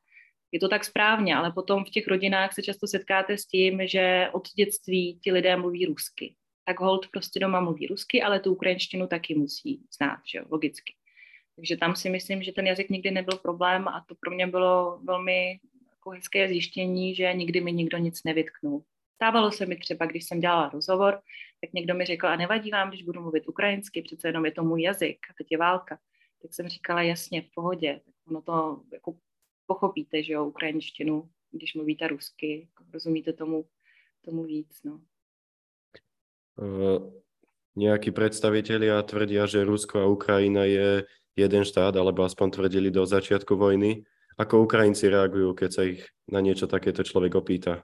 je 0.51 0.59
to 0.59 0.67
tak 0.67 0.85
správně, 0.85 1.35
ale 1.35 1.51
potom 1.51 1.85
v 1.85 1.89
těch 1.89 2.07
rodinách 2.07 2.53
se 2.53 2.61
často 2.61 2.87
setkáte 2.87 3.37
s 3.37 3.45
tím, 3.45 3.87
že 3.87 4.29
od 4.31 4.47
dětství 4.57 5.19
ti 5.23 5.31
lidé 5.31 5.55
mluví 5.55 5.85
rusky. 5.85 6.35
Tak 6.69 6.79
hold 6.79 7.07
prostě 7.07 7.39
doma 7.39 7.61
mluví 7.61 7.87
rusky, 7.87 8.21
ale 8.21 8.39
tu 8.39 8.51
ukrajinštinu 8.51 9.07
taky 9.07 9.35
musí 9.35 9.81
znát, 9.97 10.19
že 10.31 10.37
jo, 10.37 10.45
logicky. 10.49 10.93
Takže 11.55 11.77
tam 11.77 11.95
si 11.95 12.09
myslím, 12.09 12.43
že 12.43 12.51
ten 12.51 12.67
jazyk 12.67 12.89
nikdy 12.89 13.11
nebyl 13.11 13.37
problém 13.37 13.87
a 13.87 14.05
to 14.07 14.15
pro 14.15 14.31
mě 14.31 14.47
bylo 14.47 14.99
velmi 15.03 15.59
jako 15.89 16.09
hezké 16.09 16.47
zjištění, 16.47 17.15
že 17.15 17.33
nikdy 17.33 17.61
mi 17.61 17.73
nikdo 17.73 17.97
nic 17.97 18.23
nevytknul. 18.23 18.83
Stávalo 19.15 19.51
se 19.51 19.65
mi 19.65 19.75
třeba, 19.75 20.05
když 20.05 20.25
jsem 20.25 20.39
dělala 20.39 20.69
rozhovor, 20.69 21.21
tak 21.61 21.73
někdo 21.73 21.95
mi 21.95 22.05
řekl, 22.05 22.27
a 22.27 22.35
nevadí 22.35 22.71
vám, 22.71 22.89
když 22.89 23.03
budu 23.03 23.21
mluvit 23.21 23.47
ukrajinsky, 23.47 24.01
přece 24.01 24.27
jenom 24.27 24.45
je 24.45 24.51
to 24.51 24.63
můj 24.63 24.81
jazyk 24.81 25.17
a 25.29 25.33
teď 25.37 25.47
je 25.51 25.57
válka. 25.57 25.99
Tak 26.41 26.53
jsem 26.53 26.67
říkala, 26.67 27.01
jasně, 27.01 27.41
v 27.41 27.51
pohodě. 27.55 28.01
Tak 28.05 28.13
ono 28.27 28.41
to 28.41 28.81
jako 28.93 29.17
pochopíte, 29.65 30.23
že 30.23 30.33
jo, 30.33 30.45
ukrajinštinu, 30.45 31.29
když 31.51 31.73
mluvíte 31.75 32.07
rusky, 32.07 32.67
rozumíte 32.93 33.33
tomu, 33.33 33.65
tomu 34.21 34.43
víc, 34.43 34.83
no. 34.83 35.01
Uh, 36.59 36.99
nejakí 37.79 38.11
predstavitelia 38.11 38.99
tvrdia, 39.07 39.47
že 39.47 39.63
Rusko 39.63 40.03
a 40.03 40.11
Ukrajina 40.11 40.67
je 40.67 41.07
jeden 41.39 41.63
štát, 41.63 41.95
alebo 41.95 42.27
aspoň 42.27 42.59
tvrdili 42.59 42.91
do 42.91 43.07
začiatku 43.07 43.55
vojny. 43.55 44.03
Ako 44.35 44.67
Ukrajinci 44.67 45.07
reagujú, 45.07 45.55
keď 45.55 45.69
sa 45.71 45.83
ich 45.87 46.03
na 46.27 46.43
niečo 46.43 46.67
takéto 46.67 47.03
člověk 47.03 47.35
opýta? 47.35 47.83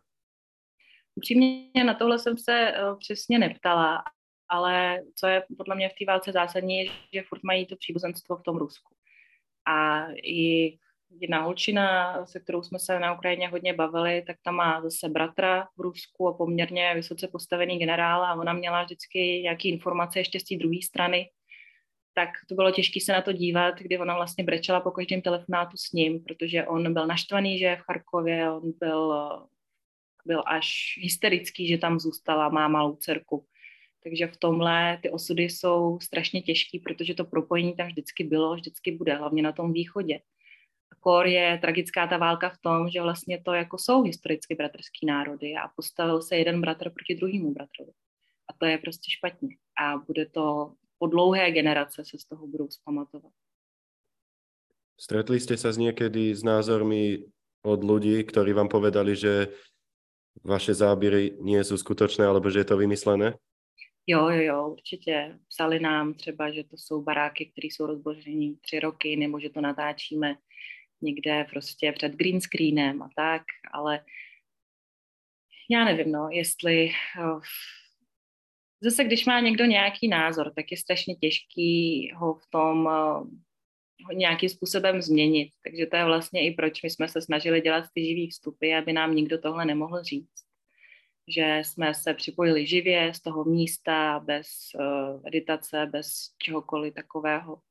Upřímně 1.16 1.84
na 1.86 1.94
tohle 1.94 2.20
jsem 2.20 2.38
se 2.38 2.72
uh, 2.72 3.00
přesně 3.00 3.40
neptala, 3.40 4.04
ale 4.50 5.00
co 5.16 5.28
je 5.28 5.44
podle 5.58 5.76
mě 5.76 5.90
v 5.90 5.94
té 6.00 6.06
válce 6.06 6.32
zásadní, 6.32 6.80
je, 6.80 6.86
že 7.14 7.24
furt 7.30 7.44
mají 7.44 7.66
to 7.66 7.76
příbuzenstvo 7.76 8.38
v 8.38 8.44
tom 8.44 8.58
Rusku. 8.58 8.96
A 9.68 10.08
i 10.12 10.78
jedna 11.20 11.42
holčina, 11.42 12.26
se 12.26 12.40
kterou 12.40 12.64
jsme 12.64 12.80
se 12.80 13.00
na 13.00 13.14
Ukrajině 13.14 13.48
hodně 13.48 13.74
bavili, 13.74 14.24
tak 14.28 14.38
tam 14.44 14.56
má 14.56 14.82
zase 14.82 15.10
bratra 15.10 15.68
v 15.78 15.82
Rusku 15.82 16.28
a 16.28 16.34
poměrně 16.34 16.92
vysoce 16.96 17.28
postavený 17.28 17.80
generál 17.80 18.24
a 18.24 18.36
ona 18.36 18.54
měla 18.54 18.84
vždycky 18.84 19.20
nějaké 19.20 19.68
informace 19.68 20.20
ještě 20.20 20.40
z 20.40 20.44
té 20.44 20.56
druhé 20.56 20.78
strany, 20.84 21.30
tak 22.14 22.30
to 22.50 22.56
bylo 22.56 22.72
těžké 22.72 23.00
se 23.00 23.14
na 23.14 23.22
to 23.22 23.32
dívat, 23.32 23.80
kdy 23.80 23.98
ona 23.98 24.16
vlastně 24.16 24.44
brečela 24.44 24.80
po 24.80 24.92
každém 24.92 25.22
telefonátu 25.22 25.78
s 25.78 25.92
ním, 25.92 26.24
protože 26.24 26.66
on 26.66 26.94
byl 26.94 27.08
naštvaný, 27.08 27.60
že 27.60 27.66
je 27.66 27.76
v 27.76 27.82
Charkově, 27.82 28.52
on 28.52 28.74
byl, 28.80 29.30
byl 30.26 30.44
až 30.48 31.00
hysterický, 31.02 31.68
že 31.68 31.78
tam 31.78 32.00
zůstala, 32.00 32.50
má 32.50 32.68
malou 32.68 32.96
dcerku. 32.96 33.46
Takže 34.04 34.28
v 34.28 34.38
tomhle 34.38 35.00
ty 35.02 35.10
osudy 35.10 35.44
jsou 35.44 36.00
strašně 36.00 36.42
těžký, 36.42 36.80
protože 36.80 37.14
to 37.14 37.26
propojení 37.26 37.76
tam 37.76 37.88
vždycky 37.88 38.24
bylo, 38.24 38.56
vždycky 38.56 38.92
bude, 38.92 39.16
hlavně 39.16 39.44
na 39.44 39.52
tom 39.52 39.74
východě 39.74 40.20
kor 41.00 41.28
je 41.28 41.58
tragická 41.62 42.08
ta 42.08 42.18
válka 42.18 42.50
v 42.50 42.58
tom, 42.58 42.90
že 42.90 43.02
vlastně 43.02 43.42
to 43.42 43.54
jako 43.54 43.78
jsou 43.78 44.02
historicky 44.02 44.56
bratrský 44.56 45.06
národy 45.06 45.54
a 45.54 45.68
postavil 45.76 46.22
se 46.22 46.36
jeden 46.36 46.62
bratr 46.62 46.90
proti 46.90 47.16
druhému 47.16 47.54
bratrovi. 47.54 47.92
A 48.50 48.54
to 48.58 48.66
je 48.66 48.78
prostě 48.78 49.12
špatně. 49.12 49.50
A 49.82 49.98
bude 49.98 50.26
to 50.26 50.74
po 50.98 51.08
dlouhé 51.08 51.52
generace 51.52 52.06
se 52.06 52.18
z 52.18 52.26
toho 52.26 52.48
budou 52.48 52.70
zpamatovat. 52.70 53.32
Stretli 54.96 55.44
ste 55.44 55.60
sa 55.60 55.76
s 55.76 55.78
niekedy 55.78 56.32
s 56.32 56.40
názormi 56.40 57.28
od 57.68 57.84
ľudí, 57.84 58.16
ktorí 58.24 58.56
vám 58.56 58.72
povedali, 58.72 59.12
že 59.12 59.52
vaše 60.40 60.72
záběry 60.72 61.36
nie 61.44 61.60
sú 61.68 61.76
skutočné, 61.76 62.24
alebo 62.24 62.48
že 62.48 62.64
je 62.64 62.68
to 62.72 62.80
vymyslené? 62.80 63.36
Jo, 64.08 64.30
jo, 64.30 64.42
jo, 64.42 64.70
určitě. 64.70 65.40
Psali 65.48 65.80
nám 65.80 66.14
třeba, 66.14 66.52
že 66.52 66.64
to 66.64 66.78
jsou 66.78 67.02
baráky, 67.02 67.46
které 67.46 67.68
jsou 67.68 67.86
rozbořeny 67.86 68.56
tři 68.62 68.80
roky, 68.80 69.16
nebo 69.16 69.40
že 69.40 69.50
to 69.50 69.62
natáčíme 69.62 70.36
někde 71.06 71.46
prostě 71.50 71.92
před 71.92 72.12
green 72.12 72.42
screenem 72.42 73.02
a 73.02 73.10
tak, 73.16 73.42
ale 73.72 74.06
já 75.70 75.86
nevím, 75.86 76.12
no, 76.12 76.30
jestli 76.32 76.92
uh, 77.20 77.42
zase, 78.82 79.04
když 79.04 79.26
má 79.26 79.40
někdo 79.40 79.66
nějaký 79.66 80.08
názor, 80.08 80.54
tak 80.56 80.72
je 80.72 80.78
strašně 80.78 81.16
těžký 81.16 82.12
ho 82.16 82.34
v 82.34 82.48
tom 82.50 82.86
uh, 82.86 83.28
nějakým 84.14 84.50
způsobem 84.50 85.02
změnit. 85.02 85.50
Takže 85.64 85.86
to 85.86 85.98
je 85.98 86.06
vlastně 86.06 86.48
i 86.48 86.54
proč 86.54 86.84
my 86.84 86.90
jsme 86.90 87.08
se 87.08 87.22
snažili 87.22 87.62
dělat 87.62 87.86
ty 87.94 88.06
živý 88.06 88.30
vstupy, 88.30 88.76
aby 88.76 88.94
nám 88.94 89.16
nikdo 89.16 89.38
tohle 89.38 89.66
nemohl 89.66 90.04
říct. 90.04 90.46
že 91.28 91.60
jsme 91.64 91.94
se 91.94 92.14
připojili 92.14 92.68
živě 92.68 93.14
z 93.14 93.22
toho 93.22 93.44
místa, 93.44 94.20
bez 94.20 94.48
uh, 94.80 95.22
editace, 95.26 95.86
bez 95.92 96.36
čehokoliv 96.38 96.94
takového. 96.94 97.62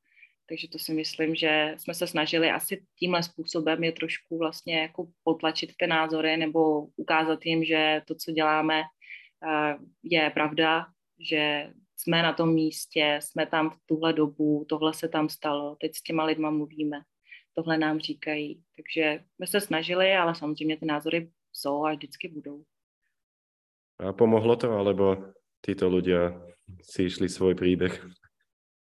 Takže 0.48 0.68
to 0.68 0.78
si 0.78 0.94
myslím, 0.94 1.34
že 1.34 1.74
jsme 1.76 1.94
se 1.94 2.06
snažili 2.06 2.50
asi 2.50 2.84
tímhle 2.98 3.22
způsobem 3.22 3.84
je 3.84 3.92
trošku 3.92 4.38
vlastně 4.38 4.80
jako 4.80 5.08
potlačit 5.24 5.72
ty 5.78 5.86
názory 5.86 6.36
nebo 6.36 6.86
ukázat 6.96 7.46
jim, 7.46 7.64
že 7.64 8.02
to, 8.06 8.14
co 8.14 8.32
děláme, 8.32 8.82
uh, 8.82 9.84
je 10.02 10.30
pravda, 10.30 10.86
že 11.30 11.72
jsme 11.96 12.22
na 12.22 12.32
tom 12.32 12.54
místě, 12.54 13.18
jsme 13.22 13.46
tam 13.46 13.70
v 13.70 13.76
tuhle 13.86 14.12
dobu, 14.12 14.66
tohle 14.68 14.94
se 14.94 15.08
tam 15.08 15.28
stalo, 15.28 15.76
teď 15.80 15.94
s 15.94 16.02
těma 16.02 16.24
lidma 16.24 16.50
mluvíme, 16.50 17.00
tohle 17.54 17.78
nám 17.78 17.98
říkají. 17.98 18.62
Takže 18.76 19.24
jsme 19.36 19.46
se 19.46 19.60
snažili, 19.60 20.12
ale 20.12 20.34
samozřejmě 20.34 20.76
ty 20.76 20.86
názory 20.86 21.30
jsou 21.52 21.84
a 21.84 21.92
vždycky 21.92 22.28
budou. 22.28 22.64
A 23.98 24.12
pomohlo 24.12 24.56
to, 24.56 24.74
alebo 24.74 25.30
títo 25.62 25.86
ľudia 25.86 26.34
si 26.82 27.06
išli 27.06 27.28
svůj 27.28 27.54
příběh? 27.54 27.94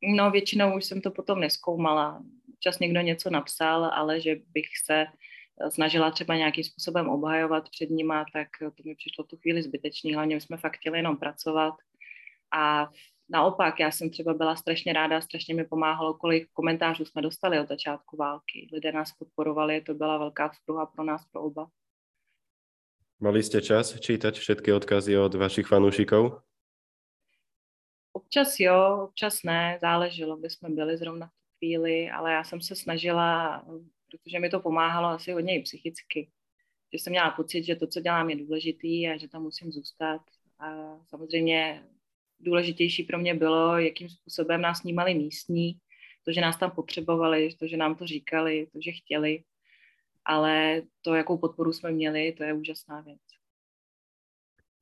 No 0.02 0.30
většinou 0.30 0.76
už 0.76 0.84
jsem 0.84 1.00
to 1.00 1.10
potom 1.10 1.40
neskoumala. 1.40 2.22
Čas 2.60 2.78
někdo 2.78 3.00
něco 3.00 3.30
napsal, 3.30 3.84
ale 3.84 4.20
že 4.20 4.36
bych 4.48 4.66
se 4.84 5.06
snažila 5.68 6.10
třeba 6.10 6.36
nějakým 6.36 6.64
způsobem 6.64 7.08
obhajovat 7.08 7.68
před 7.70 7.90
nima, 7.90 8.24
tak 8.32 8.48
to 8.60 8.82
mi 8.84 8.94
přišlo 8.94 9.24
tu 9.24 9.36
chvíli 9.36 9.62
zbytečný. 9.62 10.14
Hlavně 10.14 10.40
jsme 10.40 10.56
fakt 10.56 10.76
chtěli 10.76 10.98
jenom 10.98 11.16
pracovat. 11.16 11.74
A 12.56 12.90
naopak, 13.28 13.80
já 13.80 13.90
jsem 13.90 14.10
třeba 14.10 14.34
byla 14.34 14.56
strašně 14.56 14.92
ráda, 14.92 15.20
strašně 15.20 15.54
mi 15.54 15.64
pomáhalo, 15.64 16.14
kolik 16.14 16.48
komentářů 16.52 17.04
jsme 17.04 17.22
dostali 17.22 17.60
od 17.60 17.68
začátku 17.68 18.16
války. 18.16 18.68
Lidé 18.72 18.92
nás 18.92 19.12
podporovali, 19.12 19.80
to 19.80 19.94
byla 19.94 20.18
velká 20.18 20.48
vzpruha 20.48 20.86
pro 20.86 21.04
nás, 21.04 21.24
pro 21.32 21.42
oba. 21.42 21.68
Mali 23.20 23.42
jste 23.42 23.62
čas 23.62 24.00
čítať 24.00 24.38
všetky 24.38 24.72
odkazy 24.72 25.16
od 25.16 25.34
vašich 25.34 25.66
fanúšikov? 25.66 26.44
Občas 28.16 28.56
jo, 28.60 29.04
občas 29.12 29.42
ne, 29.42 29.78
záleželo, 29.80 30.36
kde 30.36 30.50
jsme 30.50 30.68
byli 30.68 30.96
zrovna 30.96 31.26
v 31.26 31.30
tu 31.30 31.44
chvíli, 31.58 32.10
ale 32.10 32.32
já 32.32 32.44
jsem 32.44 32.60
se 32.60 32.76
snažila, 32.76 33.60
protože 34.10 34.38
mi 34.38 34.48
to 34.48 34.60
pomáhalo 34.60 35.08
asi 35.08 35.32
hodně 35.32 35.58
i 35.58 35.62
psychicky, 35.62 36.30
že 36.92 36.98
jsem 36.98 37.10
měla 37.10 37.30
pocit, 37.30 37.64
že 37.64 37.76
to, 37.76 37.86
co 37.86 38.00
dělám, 38.00 38.30
je 38.30 38.36
důležitý 38.36 39.08
a 39.08 39.16
že 39.16 39.28
tam 39.28 39.42
musím 39.42 39.72
zůstat. 39.72 40.20
A 40.58 40.96
samozřejmě 41.04 41.84
důležitější 42.40 43.02
pro 43.02 43.18
mě 43.18 43.34
bylo, 43.34 43.78
jakým 43.78 44.08
způsobem 44.08 44.60
nás 44.60 44.78
snímali 44.78 45.14
místní, 45.14 45.76
to, 46.24 46.32
že 46.32 46.40
nás 46.40 46.56
tam 46.56 46.70
potřebovali, 46.70 47.54
to, 47.58 47.66
že 47.66 47.76
nám 47.76 47.94
to 47.94 48.06
říkali, 48.06 48.66
to, 48.72 48.78
že 48.80 48.92
chtěli, 48.92 49.44
ale 50.24 50.82
to, 51.02 51.14
jakou 51.14 51.38
podporu 51.38 51.72
jsme 51.72 51.90
měli, 51.92 52.32
to 52.32 52.44
je 52.44 52.52
úžasná 52.52 53.00
věc. 53.00 53.20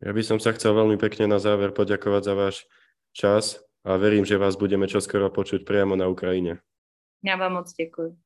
Ja 0.05 0.13
by 0.13 0.21
som 0.21 0.37
sa 0.37 0.53
chcel 0.53 0.77
veľmi 0.77 1.01
pekne 1.01 1.25
na 1.33 1.41
záver 1.41 1.73
poďakovať 1.73 2.23
za 2.29 2.35
váš 2.37 2.57
čas 3.15 3.63
a 3.87 3.97
verím, 3.97 4.27
že 4.27 4.39
vás 4.39 4.59
budeme 4.59 4.91
čoskoro 4.91 5.31
počuť 5.31 5.63
priamo 5.63 5.95
na 5.95 6.11
Ukrajine. 6.11 6.59
Já 7.23 7.37
vám 7.37 7.53
moc 7.53 7.73
děkuji. 7.73 8.24